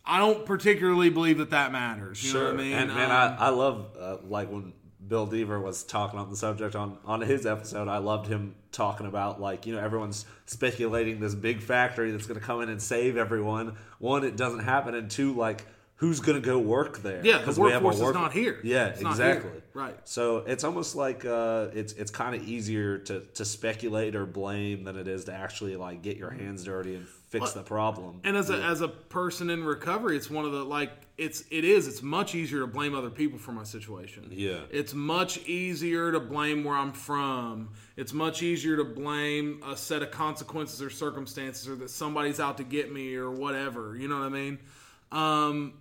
[0.08, 2.24] I don't particularly believe that that matters.
[2.24, 2.74] You know what I mean?
[2.74, 4.74] And man, Um, I, I love uh, like when
[5.08, 7.88] Bill Deaver was talking on the subject on on his episode.
[7.88, 12.40] I loved him talking about like you know everyone's speculating this big factory that's going
[12.40, 13.76] to come in and save everyone.
[14.00, 17.26] One, it doesn't happen, and two, like who's going to go work there?
[17.26, 18.60] Yeah, the 'Cause we have a workforce is not here.
[18.64, 19.50] Yeah, It's exactly.
[19.50, 19.62] here.
[19.74, 19.98] Right.
[20.04, 24.84] So it's almost like uh, it's it's kind of easier to to speculate or blame
[24.84, 28.22] than it is to actually like get your hands dirty and fix the problem.
[28.24, 31.64] and as a as a person in recovery, it's one of the like it's it
[31.64, 34.28] is it's much easier to blame other people for my situation.
[34.32, 34.62] Yeah.
[34.72, 37.70] It's much easier to blame where I'm from.
[37.96, 42.58] It's much easier to blame a set of consequences or circumstances or that somebody's out
[42.58, 43.96] to get me or whatever.
[43.98, 44.60] You know what I mean?
[45.12, 45.74] Um,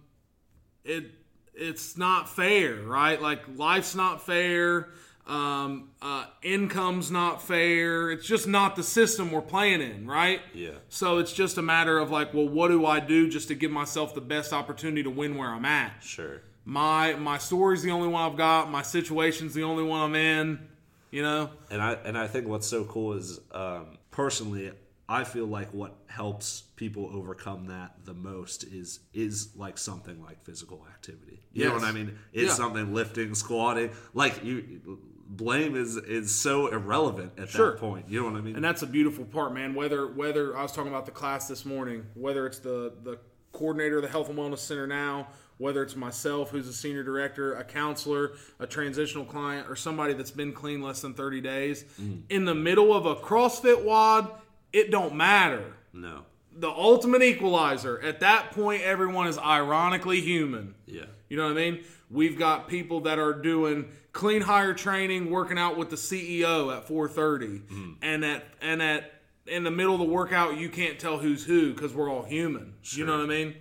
[0.85, 1.11] it
[1.55, 3.21] it's not fair, right?
[3.21, 4.91] Like life's not fair.
[5.27, 8.11] Um, uh, income's not fair.
[8.13, 10.41] It's just not the system we're playing in, right?
[10.55, 10.71] Yeah.
[10.89, 13.71] So it's just a matter of like, well, what do I do just to give
[13.73, 16.03] myself the best opportunity to win where I'm at?
[16.03, 16.43] Sure.
[16.65, 18.71] My my story's the only one I've got.
[18.71, 20.69] My situation's the only one I'm in.
[21.11, 21.51] You know.
[21.71, 24.73] And I and I think what's so cool is um, personally,
[25.09, 30.45] I feel like what helps people overcome that the most is is like something like
[30.45, 31.41] physical activity.
[31.53, 32.19] You know what I mean?
[32.33, 32.55] It's Yeah.
[32.55, 33.91] something lifting, squatting.
[34.13, 34.99] Like you,
[35.29, 37.73] blame is is so irrelevant at Sure.
[37.73, 38.09] that point.
[38.09, 38.57] You know what I mean?
[38.57, 39.75] And that's a beautiful part, man.
[39.75, 43.19] Whether whether I was talking about the class this morning, whether it's the the
[43.53, 47.55] coordinator of the Health and Wellness Center now, whether it's myself who's a senior director,
[47.55, 52.21] a counselor, a transitional client, or somebody that's been clean less than 30 days, mm-hmm.
[52.29, 54.31] in the middle of a CrossFit WOD,
[54.73, 55.75] it don't matter.
[55.93, 56.23] no.
[56.59, 58.01] The ultimate equalizer.
[58.01, 60.75] At that point, everyone is ironically human.
[60.87, 61.05] Yeah.
[61.29, 61.85] You know what I mean?
[62.11, 66.89] We've got people that are doing clean hire training, working out with the CEO at
[66.89, 67.93] 4:30, mm-hmm.
[68.03, 69.13] and at and at
[69.47, 72.75] in the middle of the workout, you can't tell who's who because we're all human.
[72.83, 73.55] You know what I mean?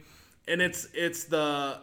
[0.48, 1.80] And it's it's the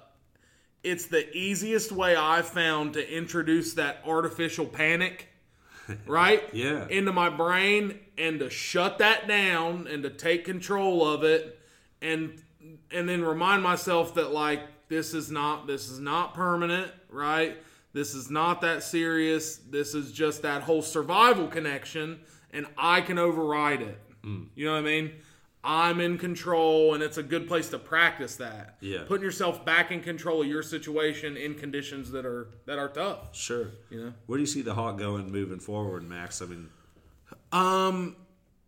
[0.82, 5.28] it's the easiest way I've found to introduce that artificial panic,
[6.06, 6.42] right?
[6.52, 6.86] Yeah.
[6.88, 11.58] Into my brain and to shut that down and to take control of it
[12.00, 12.42] and
[12.90, 14.60] and then remind myself that like
[14.93, 17.57] this is not this is not permanent, right?
[17.95, 19.57] This is not that serious.
[19.57, 22.20] This is just that whole survival connection
[22.53, 23.99] and I can override it.
[24.55, 25.12] You know what I mean?
[25.64, 28.76] I'm in control and it's a good place to practice that.
[28.80, 29.05] Yeah.
[29.07, 33.34] Putting yourself back in control of your situation in conditions that are that are tough.
[33.34, 33.70] Sure.
[33.90, 34.12] You know?
[34.26, 36.43] Where do you see the hawk going moving forward, Max?
[36.43, 36.68] I mean,
[37.51, 38.16] Um,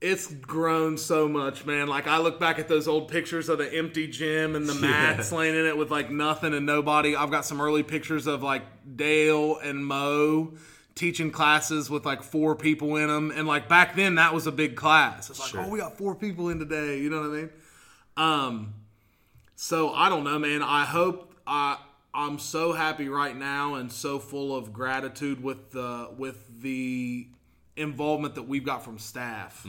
[0.04, 1.88] it's grown so much, man.
[1.88, 5.32] Like I look back at those old pictures of the empty gym and the mats
[5.32, 7.16] laying in it with like nothing and nobody.
[7.16, 8.62] I've got some early pictures of like
[8.96, 10.52] Dale and Mo
[10.94, 14.52] teaching classes with like four people in them, and like back then that was a
[14.52, 15.30] big class.
[15.30, 15.60] It's like, Sure.
[15.62, 16.98] oh, we got four people in today.
[16.98, 17.50] You know what I mean?
[18.16, 18.74] Um,
[19.56, 20.62] so I don't know, man.
[20.62, 21.78] I hope I
[22.12, 27.26] I'm so happy right now and so full of gratitude with the with the
[27.76, 29.66] involvement that we've got from staff.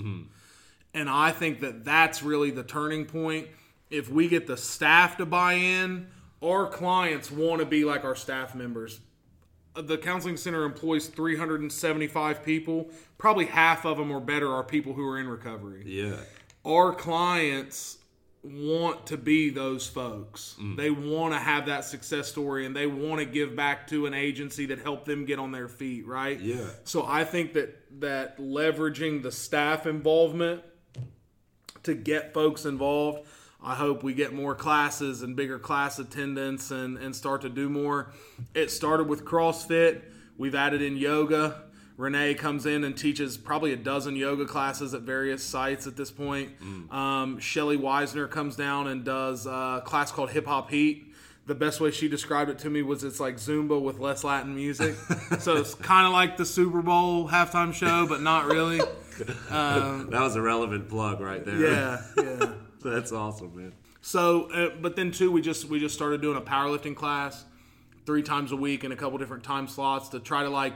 [0.93, 3.47] And I think that that's really the turning point.
[3.89, 6.07] If we get the staff to buy in,
[6.41, 8.99] our clients want to be like our staff members.
[9.75, 12.89] Uh, The counseling center employs 375 people.
[13.17, 16.15] Probably half of them or better are people who are in recovery yeah.
[16.65, 17.97] our clients
[18.45, 20.55] want to be those folks.
[20.59, 20.77] Mm.
[20.77, 24.13] They want to have that success story and they want to give back to an
[24.13, 26.39] agency that helped them get on their feet, right?
[26.39, 26.65] Yeah.
[26.83, 30.63] So I think that that leveraging the staff involvement
[31.83, 33.27] to get folks involved,
[33.63, 37.69] I hope we get more classes and bigger class attendance and, and start to do
[37.69, 38.13] more.
[38.53, 40.01] It started with CrossFit.
[40.37, 41.63] We've added in yoga.
[41.97, 46.11] Renee comes in and teaches probably a dozen yoga classes at various sites at this
[46.11, 46.51] point.
[46.91, 51.13] Um, Shelly Weisner comes down and does a class called Hip Hop Heat.
[51.47, 54.55] The best way she described it to me was it's like Zumba with less Latin
[54.55, 54.95] music.
[55.39, 58.79] so it's kind of like the Super Bowl halftime show, but not really.
[59.49, 61.55] that was a relevant plug right there.
[61.57, 62.53] Yeah, yeah.
[62.83, 63.73] That's awesome, man.
[64.01, 67.45] So, uh, but then too, we just we just started doing a powerlifting class
[68.05, 70.75] three times a week in a couple different time slots to try to like.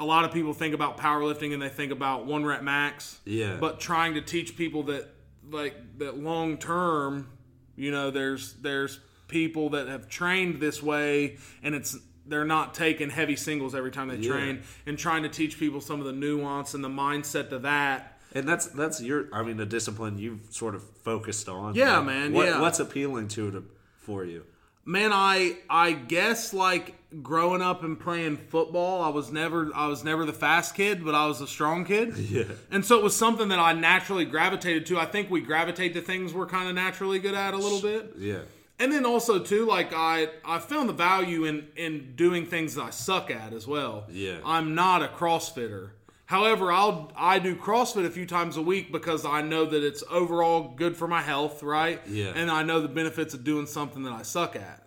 [0.00, 3.18] A lot of people think about powerlifting and they think about one rep max.
[3.24, 3.58] Yeah.
[3.60, 5.08] But trying to teach people that
[5.50, 7.28] like that long term,
[7.76, 8.98] you know, there's there's
[9.28, 11.96] people that have trained this way and it's
[12.26, 14.30] they're not taking heavy singles every time they Yeah.
[14.32, 18.18] train and trying to teach people some of the nuance and the mindset to that.
[18.34, 21.74] And that's that's your I mean the discipline you've sort of focused on.
[21.74, 22.60] Yeah, Like, man, What, yeah.
[22.60, 23.60] What's appealing to it uh,
[24.00, 24.44] for you?
[24.90, 30.02] Man, I I guess like growing up and playing football, I was never I was
[30.02, 32.16] never the fast kid, but I was a strong kid.
[32.30, 32.44] Yeah.
[32.72, 34.98] And so it was something that I naturally gravitated to.
[34.98, 38.14] I think we gravitate to things we're kind of naturally good at a little bit.
[38.18, 38.40] Yeah.
[38.80, 42.82] And then also too, like I I found the value in in doing things that
[42.82, 44.06] I suck at as well.
[44.10, 44.38] Yeah.
[44.44, 45.90] I'm not a CrossFitter.
[46.30, 50.04] However, I'll I do CrossFit a few times a week because I know that it's
[50.08, 52.00] overall good for my health, right?
[52.08, 52.32] Yeah.
[52.36, 54.86] And I know the benefits of doing something that I suck at.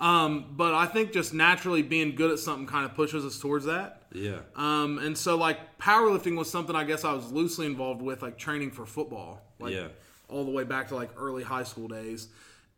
[0.00, 3.66] Um, but I think just naturally being good at something kind of pushes us towards
[3.66, 4.04] that.
[4.14, 4.38] Yeah.
[4.56, 8.38] Um, and so like powerlifting was something I guess I was loosely involved with, like
[8.38, 9.88] training for football, like Yeah.
[10.30, 12.28] all the way back to like early high school days.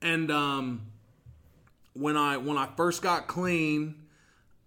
[0.02, 0.80] And um,
[1.92, 3.94] when I when I first got clean,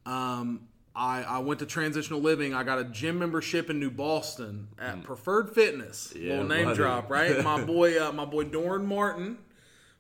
[0.06, 0.62] um,
[0.96, 2.54] I, I went to transitional living.
[2.54, 6.14] I got a gym membership in New Boston at Preferred Fitness.
[6.16, 6.22] Mm.
[6.22, 6.76] Yeah, Little name buddy.
[6.78, 7.44] drop, right?
[7.44, 9.40] my boy, uh, my boy Doran Martin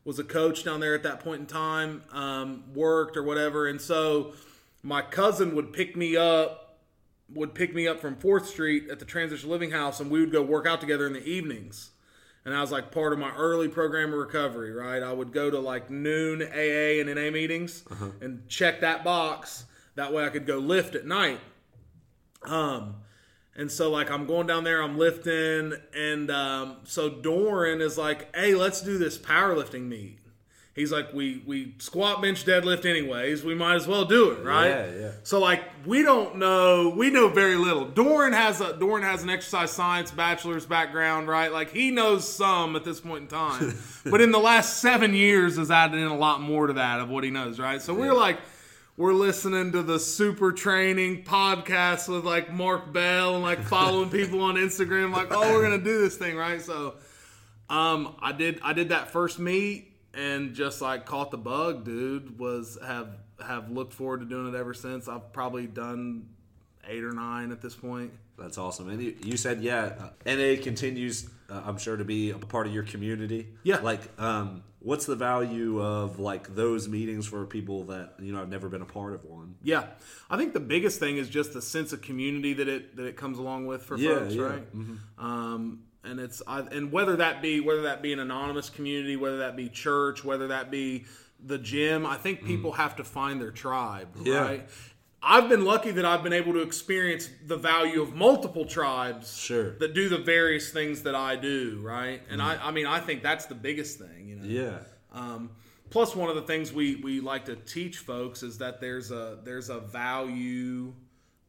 [0.05, 2.03] was a coach down there at that point in time.
[2.11, 4.33] Um, worked or whatever, and so
[4.83, 6.59] my cousin would pick me up
[7.33, 10.31] would pick me up from Fourth Street at the Transitional Living House, and we would
[10.31, 11.91] go work out together in the evenings.
[12.45, 15.01] And I was like part of my early program of recovery, right?
[15.01, 17.83] I would go to like noon AA and NA meetings
[18.21, 19.65] and check that box.
[19.95, 21.39] That way I could go lift at night.
[22.43, 22.95] Um,
[23.55, 28.35] and so like I'm going down there, I'm lifting, and um, so Doran is like,
[28.35, 30.19] "Hey, let's do this powerlifting meet."
[30.75, 33.43] He's like, "We we squat, bench, deadlift, anyways.
[33.43, 35.11] We might as well do it, right?" Yeah, yeah.
[35.21, 37.85] So like we don't know, we know very little.
[37.85, 41.51] Doran has a Doran has an exercise science bachelor's background, right?
[41.51, 45.57] Like he knows some at this point in time, but in the last seven years
[45.57, 47.79] has added in a lot more to that of what he knows, right?
[47.79, 48.39] So we're like
[48.95, 54.41] we're listening to the super training podcast with like Mark Bell and like following people
[54.41, 56.61] on Instagram, like, oh, we're gonna do this thing, right?
[56.61, 56.95] So,
[57.69, 62.37] um, I did I did that first meet and just like caught the bug, dude.
[62.37, 65.07] Was have have looked forward to doing it ever since.
[65.07, 66.27] I've probably done
[66.87, 68.11] eight or nine at this point.
[68.37, 68.89] That's awesome.
[68.89, 69.93] And you, you said, yeah,
[70.25, 73.47] uh, NA continues, uh, I'm sure, to be a part of your community.
[73.61, 73.77] Yeah.
[73.77, 78.49] Like, um, what's the value of like those meetings for people that you know have
[78.49, 79.55] never been a part of one?
[79.63, 79.85] Yeah,
[80.29, 83.17] I think the biggest thing is just the sense of community that it that it
[83.17, 84.43] comes along with for Yeah, folks, yeah.
[84.43, 84.63] right?
[85.17, 89.39] Um, and it's I, and whether that be whether that be an anonymous community, whether
[89.39, 91.05] that be church, whether that be
[91.45, 94.41] the gym, I think people have to find their tribe, Yeah.
[94.41, 94.69] right?
[95.25, 99.71] I've been lucky that I've been able to experience the value of multiple tribes Sure.
[99.77, 102.21] that do the various things that I do, right?
[102.29, 104.43] And I, I mean, I think that's the biggest thing, you know.
[104.45, 104.79] Yeah.
[105.13, 105.51] Um,
[105.89, 109.39] plus, one of the things we, we like to teach folks is that there's a
[109.43, 110.93] there's a value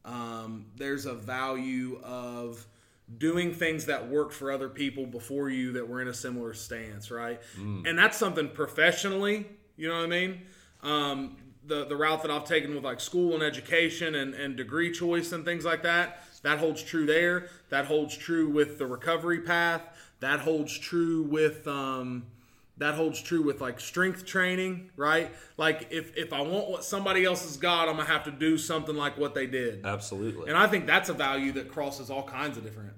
[0.05, 2.67] um, there's a value of
[3.19, 7.11] doing things that worked for other people before you that were in a similar stance,
[7.11, 7.41] right?
[7.57, 9.47] And that's something professionally,
[9.77, 10.43] you know what I mean?
[10.83, 11.37] Um,
[11.67, 15.33] the the route that I've taken with like school and education and, and degree choice
[15.33, 17.49] and things like that, that holds true there.
[17.71, 19.83] That holds true with the recovery path.
[20.21, 22.27] That holds true with um,
[22.79, 25.33] that holds true with like strength training, right?
[25.57, 28.59] Like if if I want what somebody else has got, I'm gonna have to do
[28.59, 29.85] something like what they did.
[29.85, 30.49] Absolutely.
[30.49, 32.93] And I think that's a value that crosses all kinds of different.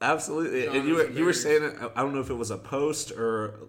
[0.00, 0.66] Absolutely.
[0.66, 3.68] And you were, you were saying I don't know if it was a post or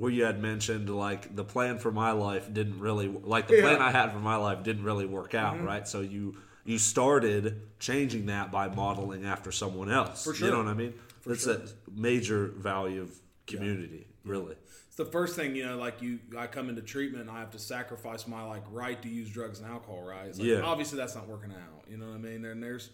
[0.00, 3.60] where you had mentioned like the plan for my life didn't really like the Yeah.
[3.64, 3.76] Mm-hmm.
[3.76, 5.86] plan I had for my life didn't really work out, right?
[5.86, 10.24] So you you started changing that by modeling after someone else.
[10.24, 10.48] For sure.
[10.48, 10.94] You know what I mean?
[11.26, 13.14] That's a major value of
[13.46, 14.54] community, really.
[14.86, 17.50] It's the first thing, you know, like you I come into treatment and I have
[17.50, 20.28] to sacrifice my like right to use drugs and alcohol, right?
[20.34, 20.62] Like, Yeah.
[20.62, 21.84] obviously that's not working out.
[21.90, 22.44] You know what I mean?
[22.46, 22.88] And there's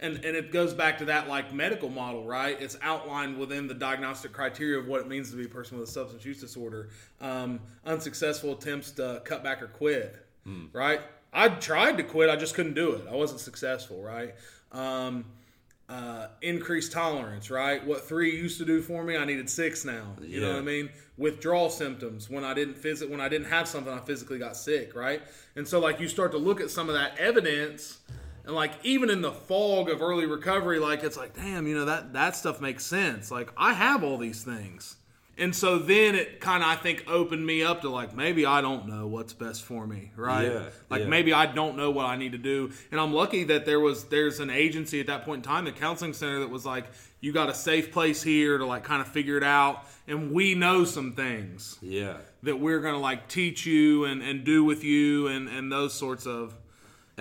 [0.00, 2.60] and and it goes back to that like medical model, right?
[2.60, 5.88] It's outlined within the diagnostic criteria of what it means to be a person with
[5.88, 6.90] a substance use disorder.
[7.20, 10.16] Um, unsuccessful attempts to cut back or quit,
[10.72, 11.00] right?
[11.32, 13.06] I tried to quit, I just couldn't do it.
[13.10, 14.34] I wasn't successful, right?
[14.72, 15.24] Um,
[15.88, 17.84] uh, increased tolerance, right?
[17.84, 20.16] What three used to do for me, I needed six now.
[20.22, 20.90] You know what I mean?
[21.18, 24.94] Withdrawal symptoms when I didn't phys- when I didn't have something, I physically got sick,
[24.94, 25.22] right?
[25.56, 27.98] And so like you start to look at some of that evidence,
[28.46, 31.84] and like even in the fog of early recovery, like it's like, damn, you know
[31.86, 33.30] that that stuff makes sense.
[33.30, 34.96] Like I have all these things.
[35.36, 38.60] And so then it kind of, I think, opened me up to like maybe I
[38.60, 40.44] don't know what's best for me, right?
[40.46, 41.08] Yeah, like yeah.
[41.08, 42.70] maybe I don't know what I need to do.
[42.92, 45.72] And I'm lucky that there was there's an agency at that point in time, the
[45.72, 46.84] counseling center, that was like,
[47.20, 50.54] you got a safe place here to like kind of figure it out, and we
[50.54, 52.18] know some things Yeah.
[52.44, 56.26] that we're gonna like teach you and and do with you and and those sorts
[56.28, 56.54] of,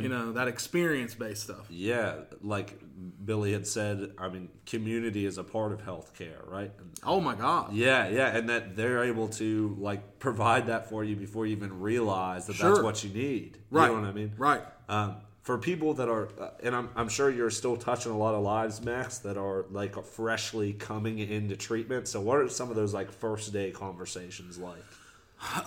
[0.01, 1.67] you know, that experience based stuff.
[1.69, 2.79] Yeah, like
[3.23, 6.71] Billy had said, I mean, community is a part of healthcare, right?
[6.79, 7.73] And Oh my god.
[7.73, 11.79] Yeah, yeah, and that they're able to like provide that for you before you even
[11.79, 13.57] realize that that's what you need.
[13.69, 13.87] Right.
[13.87, 14.33] You know what I mean?
[14.37, 14.61] Right.
[14.89, 18.33] Um, for people that are, uh, and I'm, I'm sure you're still touching a lot
[18.33, 22.07] of lives, Max, that are like freshly coming into treatment.
[22.07, 24.83] So, what are some of those like first day conversations like?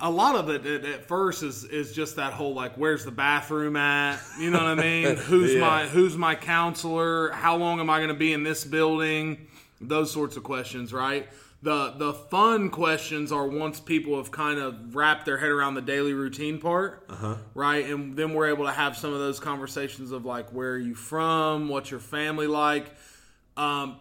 [0.00, 3.76] A lot of it at, first is is just that whole like where's the bathroom
[3.76, 4.20] at?
[4.38, 5.16] You know what i mean?
[5.16, 5.60] Who's Yeah.
[5.60, 7.30] my who's my counselor?
[7.30, 9.46] How long am i going to be in this building?
[9.80, 11.28] Those sorts of questions right?
[11.62, 15.82] The the fun questions are once people have kind of wrapped their head around the
[15.82, 17.06] daily routine part
[17.54, 17.84] right?
[17.86, 20.94] And then we're able to have some of those conversations of like where are you
[20.94, 21.68] from?
[21.68, 22.86] What's your family like?
[23.56, 23.96] Um,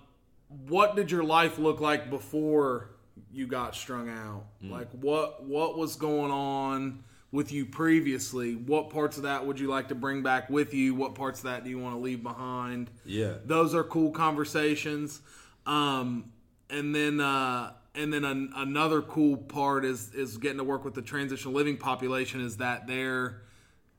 [0.67, 2.89] what did your life look like before
[3.35, 4.45] you got strung out?
[4.61, 8.55] Like what what was going on with you previously?
[8.55, 10.95] What parts of that would you like to bring back with you?
[10.95, 12.89] What parts of that do you want to leave behind?
[13.05, 13.33] Yeah.
[13.45, 15.19] Those are cool conversations.
[15.65, 16.31] Um,
[16.69, 20.93] and then uh, and then an, another cool part is is getting to work with
[20.93, 23.41] the transitional living population is that they're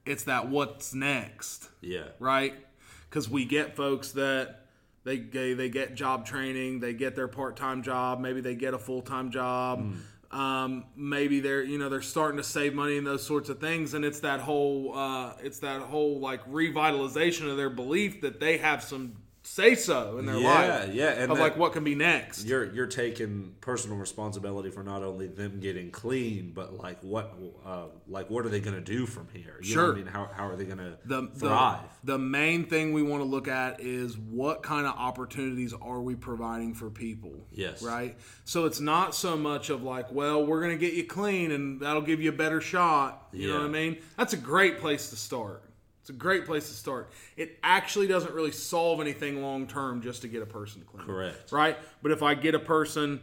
[0.05, 2.09] it's that what's next Yeah.
[2.19, 2.55] right?
[3.11, 4.66] because we get folks that
[5.07, 8.75] they, they they get job training, they get their part time job, maybe they get
[8.75, 9.95] a full time job.
[10.33, 13.95] Um, maybe they're you know they're starting to save money and those sorts of things,
[13.95, 18.59] and it's that whole uh, it's that whole like revitalization of their belief that they
[18.59, 19.13] have some
[19.47, 20.95] say so in their Yeah, life.
[20.95, 22.45] yeah, and of like what can be next.
[22.45, 27.33] you're you're taking personal responsibility for not only them getting clean, but like what
[27.65, 29.59] uh, like what are they going to do from here?
[29.63, 29.93] You Sure.
[29.93, 31.81] I mean, how, how are they going to the, thrive?
[32.03, 36.01] The, the main thing we want to look at is what kind of opportunities are
[36.01, 37.47] we providing for people?
[37.53, 37.83] Yes.
[37.83, 38.17] Right?
[38.45, 41.81] So it's not so much of like, well, we're going to get you clean and
[41.81, 43.29] that'll give you a better shot.
[43.33, 43.99] You know what I mean?
[44.17, 45.63] That's a great place to start.
[46.07, 47.11] It's a great place to start.
[47.37, 51.05] It actually doesn't really solve anything long term just to get a person clean.
[51.05, 51.51] Correct.
[51.51, 51.77] Right?
[52.01, 53.19] But if I get a person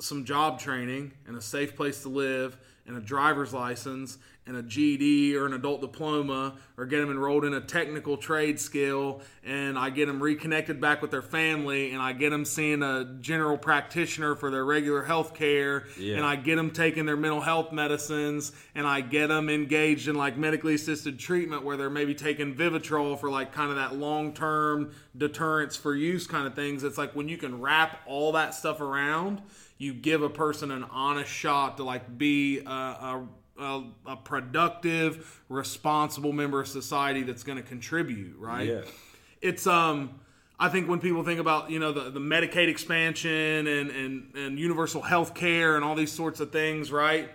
[0.00, 2.56] some job training and a safe place to live
[2.88, 7.44] and a driver's license and a GD or an adult diploma or get them enrolled
[7.46, 12.02] in a technical trade skill and I get them reconnected back with their family and
[12.02, 16.16] I get them seeing a general practitioner for their regular health care Yeah.
[16.16, 20.14] and I get them taking their mental health medicines and I get them engaged in
[20.14, 24.34] like medically assisted treatment where they're maybe taking Vivitrol for like kind of that long
[24.34, 26.84] term deterrence for use kind of things.
[26.84, 29.40] It's like when you can wrap all that stuff around,
[29.78, 33.26] you give a person an honest shot to like be a, a,
[33.58, 38.68] a, a productive, responsible member of society that's going to contribute, right?
[38.68, 38.80] Yeah.
[39.40, 40.20] it's um
[40.58, 44.58] I think when people think about you know the, the Medicaid expansion and, and and
[44.58, 47.30] universal health care and all these sorts of things, right?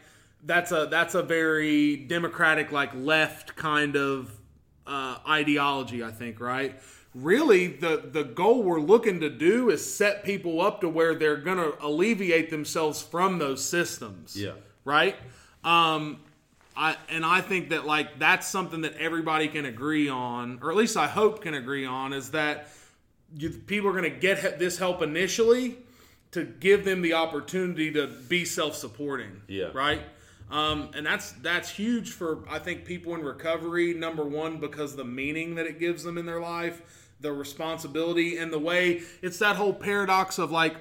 [0.45, 4.32] That's a that's a very democratic like left kind of
[4.88, 6.80] uh, ideology, I think, right?
[7.13, 11.38] Really, the the goal we're looking to do is set people up to where they're
[11.38, 14.53] going to alleviate themselves from those systems Yeah.
[14.86, 15.15] right?
[15.64, 16.20] Um,
[16.76, 20.78] I and I think that like that's something that everybody can agree on, or at
[20.78, 22.70] least I hope can agree on, is that
[23.36, 25.78] you, people are going to get this help initially
[26.32, 29.41] to give them the opportunity to be self-supporting.
[29.47, 29.70] Yeah.
[29.74, 30.01] Right.
[30.51, 33.93] Um, and that's that's huge for I think people in recovery.
[33.93, 36.82] Number one, because the meaning that it gives them in their life,
[37.20, 40.76] the responsibility, and the way it's that whole paradox of like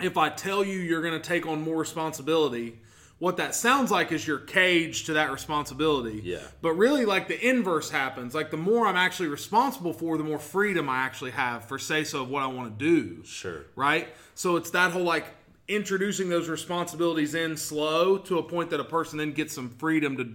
[0.00, 2.78] if I tell you you're going to take on more responsibility,
[3.18, 6.20] what that sounds like is you're caged to that responsibility.
[6.22, 6.38] Yeah.
[6.60, 8.34] But really, like the inverse happens.
[8.34, 12.04] Like the more I'm actually responsible for, the more freedom I actually have for say
[12.04, 13.24] so of what I want to do.
[13.24, 13.64] Sure.
[13.74, 14.08] Right?
[14.34, 15.26] So it's that whole like
[15.68, 20.16] introducing those responsibilities in slow to a point that a person then gets some freedom
[20.18, 20.34] to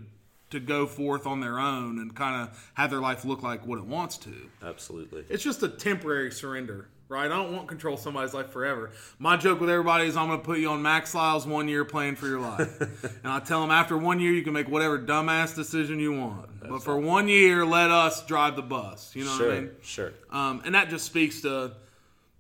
[0.51, 3.79] to go forth on their own and kind of have their life look like what
[3.79, 4.34] it wants to.
[4.61, 5.25] Absolutely.
[5.29, 7.26] It's just a temporary surrender, right?
[7.26, 8.91] I don't want to control somebody's life forever.
[9.20, 11.84] My joke with everybody is I'm going to put you on Max Lyles one year
[11.84, 12.80] plan for your life.
[13.24, 16.49] and I tell them after one year, you can make whatever dumbass decision you want.
[16.68, 19.14] but for one year, let us drive the bus.
[19.14, 19.47] You know Sure.
[19.49, 19.72] what I mean?
[19.82, 20.14] Sure.
[20.32, 21.74] Um, and that just speaks to,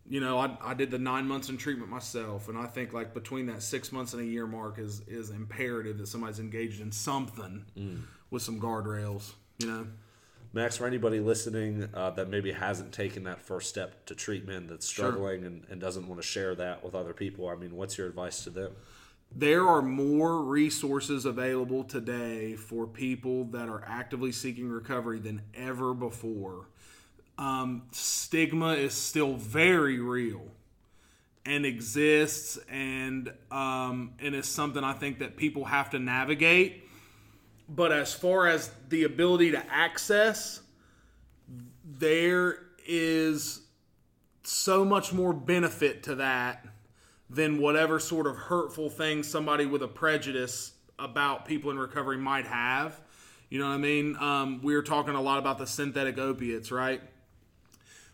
[0.09, 3.13] you know, I, I did the nine months in treatment myself, and I think like
[3.13, 6.91] between that six months and a year mark is is imperative that somebody's engaged in
[6.93, 7.65] something
[8.29, 9.33] with some guardrails.
[9.59, 9.87] You know,
[10.53, 14.85] Max, for anybody listening uh, that maybe hasn't taken that first step to treatment, that's
[14.85, 18.07] struggling and, and doesn't want to share that with other people, I mean, what's your
[18.07, 18.71] advice to them?
[19.33, 25.93] there are more resources available today for people that are actively seeking recovery than ever
[25.93, 26.67] before.
[27.37, 30.43] Um, stigma is still very real
[31.45, 36.80] and exists, and um, and is something I think that people have to navigate.
[37.69, 40.61] But as far as the ability to access,
[41.85, 43.61] there is
[44.43, 46.65] so much more benefit to that
[47.29, 52.45] than whatever sort of hurtful thing somebody with a prejudice about people in recovery might
[52.45, 52.99] have.
[53.49, 54.17] You know what I mean?
[54.17, 57.01] Um, we were talking a lot about the synthetic opiates, right?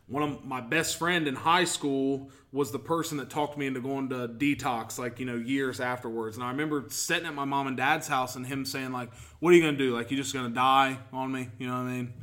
[0.07, 3.81] One of my best friend in high school was the person that talked me into
[3.81, 6.37] going to detox, like you know, years afterwards.
[6.37, 9.51] And I remember sitting at my mom and dad's house and him saying, like, "What
[9.51, 9.93] are you gonna do?
[9.93, 12.13] Like, you just gonna die on me?" You know what I mean?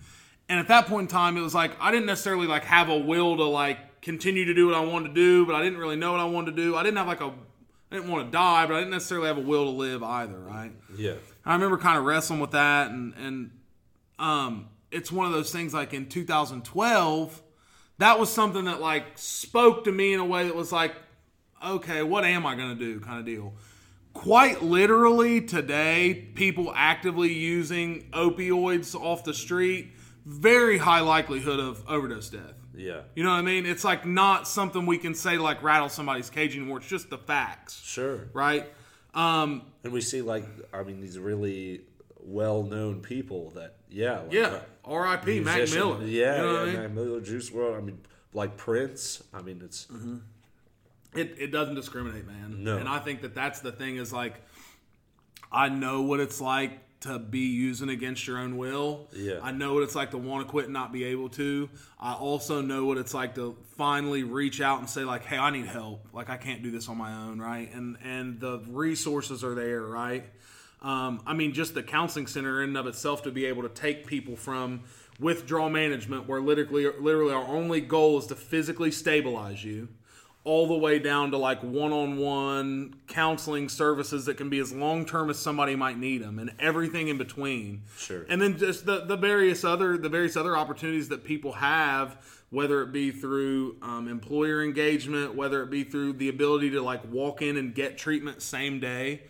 [0.48, 2.98] And at that point in time, it was like I didn't necessarily like have a
[2.98, 5.96] will to like continue to do what I wanted to do, but I didn't really
[5.96, 6.76] know what I wanted to do.
[6.76, 9.38] I didn't have like a, I didn't want to die, but I didn't necessarily have
[9.38, 10.72] a will to live either, right?
[10.96, 11.14] Yeah.
[11.44, 13.50] I remember kind of wrestling with that, and and
[14.18, 17.42] um, it's one of those things like in 2012,
[17.98, 20.94] that was something that like spoke to me in a way that was like,
[21.64, 23.54] okay, what am I gonna do, kind of deal.
[24.12, 29.92] Quite literally today, people actively using opioids off the street,
[30.24, 32.54] very high likelihood of overdose death.
[32.76, 33.00] Yeah.
[33.16, 33.66] You know what I mean?
[33.66, 36.78] It's like not something we can say to like rattle somebody's cage anymore.
[36.78, 38.28] It's just the facts, Sure.
[38.32, 38.72] right?
[39.14, 41.82] Um, And we see, like, I mean, these really
[42.20, 45.40] well-known people that yeah like, Yeah, uh, R.I.P.
[45.40, 46.04] Mac Miller.
[46.04, 46.82] yeah you know yeah I mean?
[46.82, 47.98] Mac Miller Juice WRLD I mean
[48.32, 50.16] like Prince I mean it's Mm-hmm.
[51.14, 52.64] It, it doesn't discriminate, man.
[52.64, 52.76] No.
[52.76, 54.42] And I think that that's the thing is like,
[55.52, 56.72] I know what it's like
[57.02, 59.08] to be using against your own will.
[59.12, 59.38] Yeah.
[59.40, 61.68] I know what it's like to want to quit and not be able to.
[62.00, 65.50] I also know what it's like to finally reach out and say like, "Hey, I
[65.50, 66.08] need help.
[66.12, 69.82] Like I can't do this on my own, right?" And and the resources are there,
[69.82, 70.24] right?
[70.84, 73.70] Um, I mean, just the counseling center in and of itself to be able to
[73.70, 74.82] take people from
[75.18, 79.88] withdrawal management, where literally, literally our only goal is to physically stabilize you,
[80.44, 85.38] all the way down to like one-on-one counseling services that can be as long-term as
[85.38, 87.80] somebody might need them, and everything in between.
[87.96, 88.26] Sure.
[88.28, 92.18] And then just the, the various other the various other opportunities that people have,
[92.50, 97.10] whether it be through um, employer engagement, whether it be through the ability to like
[97.10, 99.22] walk in and get treatment same day.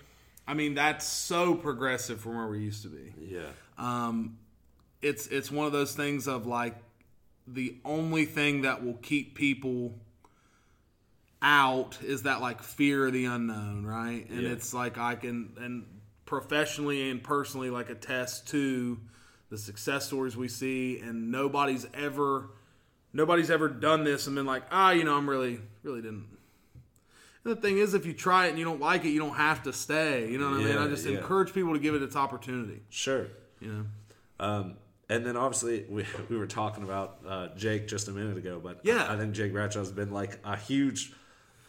[0.47, 3.13] I mean, that's so progressive from where we used to be.
[3.19, 4.13] yeah
[5.03, 6.77] It's it's one of those things of like
[7.47, 9.99] the only thing that will keep people
[11.43, 14.27] out is that like fear of the unknown, right?
[14.31, 14.51] And Yeah.
[14.53, 15.87] it's like I can and
[16.25, 18.99] professionally and personally like attest to
[19.51, 22.49] the success stories we see and nobody's ever
[23.13, 26.29] nobody's ever done this and been like, ah, you know, I'm really really didn't
[27.45, 29.35] and the thing is, if you try it and you don't like it, you don't
[29.37, 30.31] have to stay.
[30.31, 30.77] You know what I mean?
[30.79, 31.19] I just yeah.
[31.19, 32.81] encourage people to give it its opportunity.
[32.91, 33.27] sure
[33.61, 33.85] You know?
[34.41, 34.75] Um,
[35.09, 38.81] and then obviously we, we were talking about uh, Jake just a minute ago, but
[38.83, 39.07] Yeah.
[39.11, 41.13] I, think Jake Bradshaw's been like a huge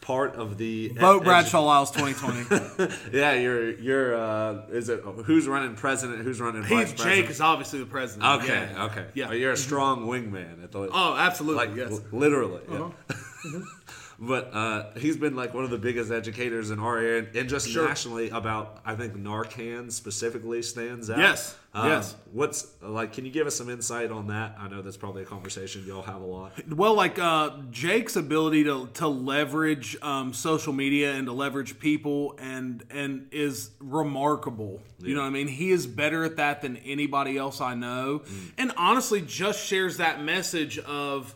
[0.00, 2.94] part of the Vote edu- Bradshaw Lyles 2020.
[3.16, 6.22] yeah, you're you're uh, is it who's running president?
[6.22, 7.30] Who's running He's vice Jake president?
[7.30, 8.42] is obviously the president.
[8.42, 8.84] Okay, Yeah.
[8.84, 9.06] okay.
[9.14, 9.28] Yeah.
[9.28, 11.66] But you're a strong wingman at the Oh, absolutely.
[11.66, 11.90] like yes.
[11.92, 12.62] l- literally.
[12.70, 12.76] yeah.
[12.78, 13.60] Uh-huh.
[14.18, 17.68] but uh, he's been like one of the biggest educators in our area and just
[17.68, 17.86] Sure.
[17.86, 21.18] nationally about I think Narcan specifically stands out.
[21.18, 22.14] Yes, Um, yes.
[22.32, 23.12] What's like?
[23.12, 24.56] Can you give us some insight on that?
[24.58, 26.52] I know that's probably a conversation y'all have a lot.
[26.70, 32.36] Well, like uh, Jake's ability to to leverage um, social media and to leverage people
[32.38, 34.80] and and is remarkable.
[34.98, 35.48] You know what I mean?
[35.48, 38.52] He is better at that than anybody else I know, Mm.
[38.58, 41.34] and honestly, just shares that message of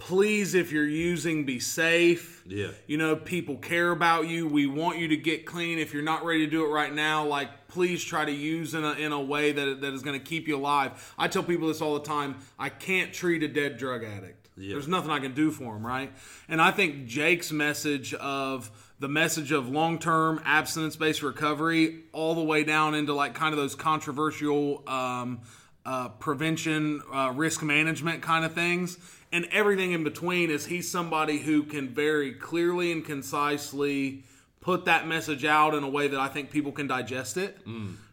[0.00, 2.42] please, if you're using, be safe.
[2.46, 2.70] Yeah.
[2.88, 4.48] You know, people care about you.
[4.48, 5.78] We want you to get clean.
[5.78, 8.84] If you're not ready to do it right now, like please try to use in
[8.84, 11.14] a, in a way that, that is going to keep you alive.
[11.16, 12.36] I tell people this all the time.
[12.58, 14.48] I can't treat a dead drug addict.
[14.56, 14.72] Yeah.
[14.72, 16.12] There's nothing I can do for him, right?
[16.48, 22.64] And I think Jake's message of the message of long-term abstinence-based recovery all the way
[22.64, 25.40] down into like kind of those controversial um,
[25.86, 28.98] uh, prevention, uh, risk management kind of things,
[29.32, 34.24] and everything in between is he's somebody who can very clearly and concisely
[34.60, 37.56] put that message out in a way that I think people can digest it,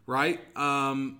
[0.05, 0.39] right?
[0.57, 1.20] Um,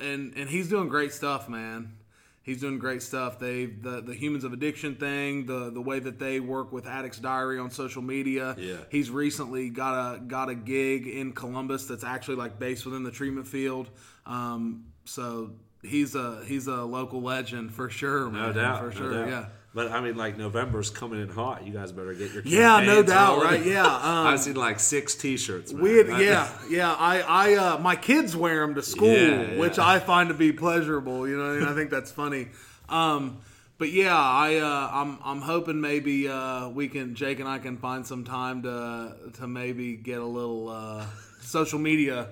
[0.00, 1.94] and and he's doing great stuff, man.
[2.42, 3.38] He's doing great stuff.
[3.38, 7.18] They the the humans of addiction thing, the the way that they work with Addicts
[7.18, 8.56] Diary on social media.
[8.58, 8.76] Yeah.
[8.90, 13.10] He's recently got a got a gig in Columbus that's actually like based within the
[13.10, 13.90] treatment field.
[14.24, 15.50] Um, so
[15.82, 19.12] he's a he's a local legend for sure, No doubt, for no sure.
[19.12, 19.28] doubt.
[19.28, 19.44] Yeah.
[19.74, 21.64] But I mean, like November's coming in hot.
[21.66, 23.64] You guys better get your Yeah, no doubt, right?
[23.64, 25.72] Yeah, um, I've seen like six T-shirts.
[25.72, 25.82] Man.
[25.82, 26.92] We had, That- yeah, yeah.
[26.94, 29.58] I, I, uh, my kids wear them to school, Yeah, yeah.
[29.58, 31.28] which I find to be pleasurable.
[31.28, 32.48] You know, and I think that's funny.
[32.88, 33.38] Um,
[33.76, 37.76] but yeah, I, uh, I'm, I'm hoping maybe uh, we can, Jake and I can
[37.76, 41.06] find some time to, to maybe get a little uh,
[41.42, 42.28] social media,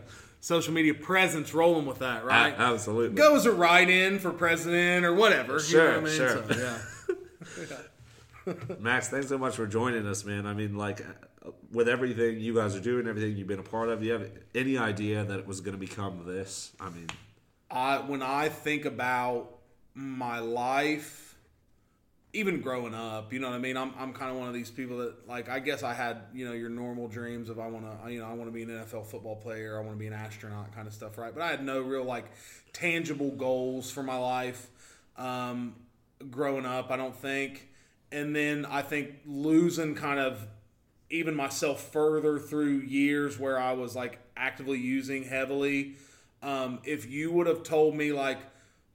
[0.46, 2.54] social media presence rolling with that, A- right?
[2.56, 3.16] absolutely.
[3.16, 5.58] Goes a write-in for president or whatever.
[5.58, 6.16] Sure, you know what I mean?
[6.16, 6.54] sure.
[6.54, 7.76] So,
[8.46, 8.74] yeah.
[8.78, 10.46] Max, thanks so much for joining us, man.
[10.46, 11.04] I mean, like,
[11.72, 14.78] with everything you guys are doing, everything you've been a part of, you have any
[14.78, 16.70] idea that it was going to become this?
[16.78, 17.08] I mean,
[17.68, 19.52] I when I think about
[19.94, 21.25] my life,
[22.36, 23.76] even growing up, you know what I mean.
[23.76, 26.46] I'm I'm kind of one of these people that like I guess I had you
[26.46, 28.68] know your normal dreams of I want to you know I want to be an
[28.68, 31.34] NFL football player, I want to be an astronaut, kind of stuff, right?
[31.34, 32.26] But I had no real like
[32.72, 34.68] tangible goals for my life
[35.16, 35.76] um,
[36.30, 36.90] growing up.
[36.90, 37.68] I don't think,
[38.12, 40.46] and then I think losing kind of
[41.08, 45.94] even myself further through years where I was like actively using heavily.
[46.42, 48.38] Um, if you would have told me like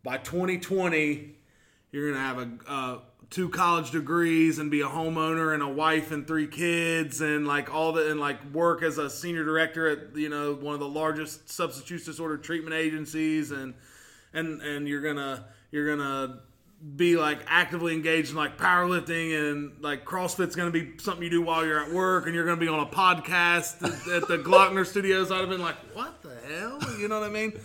[0.04, 1.38] by 2020
[1.92, 3.00] you're gonna have a uh,
[3.32, 7.74] two college degrees and be a homeowner and a wife and three kids and like
[7.74, 10.88] all the and like work as a senior director at you know one of the
[10.88, 13.74] largest substance use disorder treatment agencies and
[14.34, 16.42] and and you're gonna you're gonna
[16.98, 21.42] be like actively engaged in like powerlifting and like CrossFit's gonna be something you do
[21.42, 24.86] while you're at work and you're gonna be on a podcast at, at the Glockner
[24.86, 25.32] Studios.
[25.32, 26.80] I'd have been like, what the hell?
[27.00, 27.58] You know what I mean?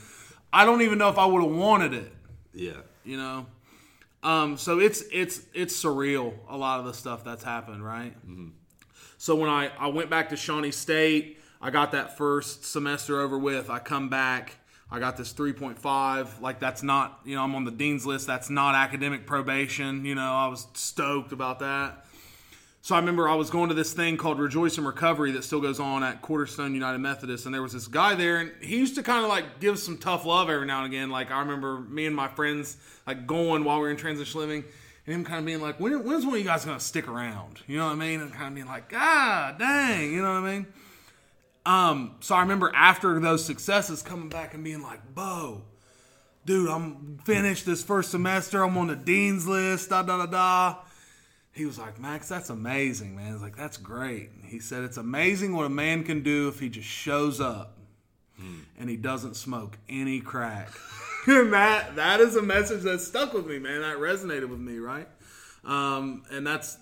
[0.52, 2.12] I don't even know if I would have wanted it.
[2.54, 2.72] Yeah.
[3.04, 3.46] You know.
[4.26, 8.12] Um, so it's it's it's surreal a lot of the stuff that's happened, right?
[9.18, 13.38] So when I I went back to Shawnee State, I got that first semester over
[13.38, 13.70] with.
[13.70, 14.56] I come back,
[14.90, 16.40] I got this 3.5.
[16.40, 18.26] Like that's not, you know, I'm on the dean's list.
[18.26, 20.04] That's not academic probation.
[20.04, 22.04] You know, I was stoked about that.
[22.86, 25.60] So I remember I was going to this thing called Rejoice and Recovery that still
[25.60, 28.94] goes on at Cornerstone United Methodist, and there was this guy there, and he used
[28.94, 31.10] to kind of like give some tough love every now and again.
[31.10, 34.64] Like I remember me and my friends like going while we were in transition living,
[35.04, 37.60] and him kind of being like, when, "When's one of you guys gonna stick around?"
[37.66, 38.20] You know what I mean?
[38.20, 40.66] And kind of being like, "God dang," you know what I mean?
[41.66, 45.62] Um, so I remember after those successes coming back and being like, "Bo,
[46.44, 48.62] dude, I'm finished this first semester.
[48.62, 50.76] I'm on the dean's list." Da da da da
[51.56, 53.32] he was like, Max, that's amazing, man.
[53.32, 54.30] He's like, that's great.
[54.44, 57.76] He said, it's amazing what a man can do if he just shows up
[58.78, 60.68] and he doesn't smoke any crack.
[61.26, 63.80] and that that is a message that stuck with me, man.
[63.80, 65.08] That resonated with me, right?
[65.64, 66.76] Um, and that's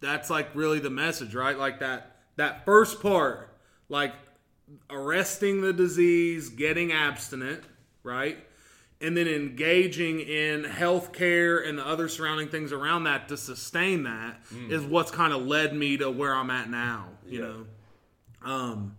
[0.00, 1.58] that's like really the message, right?
[1.58, 3.48] Like that that first part,
[3.88, 4.12] like
[4.88, 7.64] arresting the disease, getting abstinent,
[8.02, 8.38] right?
[9.00, 14.40] And then engaging in healthcare and the other surrounding things around that to sustain that
[14.68, 17.06] is what's kind of led me to where I'm at now.
[17.26, 17.46] You Yeah.
[17.46, 17.66] know,
[18.52, 18.96] um,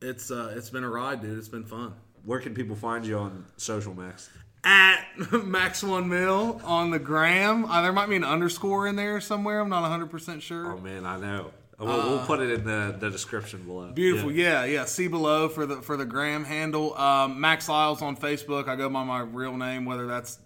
[0.00, 1.38] it's uh, it's been a ride, dude.
[1.38, 1.94] It's been fun.
[2.24, 4.30] Where can people find you on social, Max?
[4.64, 5.04] At
[5.44, 9.60] Max One Mill on the gram, uh, there might be an underscore in there somewhere.
[9.60, 10.72] I'm not 100 percent sure.
[10.72, 11.52] Oh man, I know.
[11.78, 13.92] We'll, we'll put it in the, the description below.
[13.92, 14.64] Beautiful, Yeah.
[14.64, 14.72] yeah.
[14.72, 16.96] yeah, See below for the for the gram handle.
[16.96, 18.66] Um, Max Lyles on Facebook.
[18.68, 20.38] I go by my real name, whether that's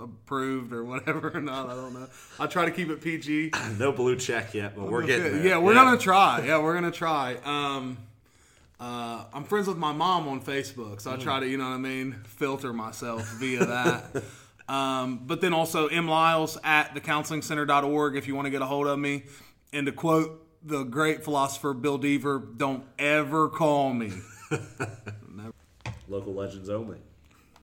[0.00, 1.68] approved or whatever or not.
[1.68, 2.08] I don't know.
[2.38, 3.52] I try to keep it PG.
[3.78, 5.46] No blue check yet, but we're getting there.
[5.46, 6.44] Yeah, we're gonna try.
[6.46, 7.36] Yeah, we're gonna try.
[7.44, 7.98] Um,
[8.78, 11.74] uh, I'm friends with my mom on Facebook, so I try to, you know what
[11.74, 14.22] I mean, filter myself via that.
[14.68, 18.86] um, but then also M Lyles at thecounselingcenter.org if you want to get a hold
[18.86, 19.24] of me.
[19.72, 24.12] And to quote the great philosopher Bill Deaver, don't ever call me.
[26.08, 26.98] Local legends only.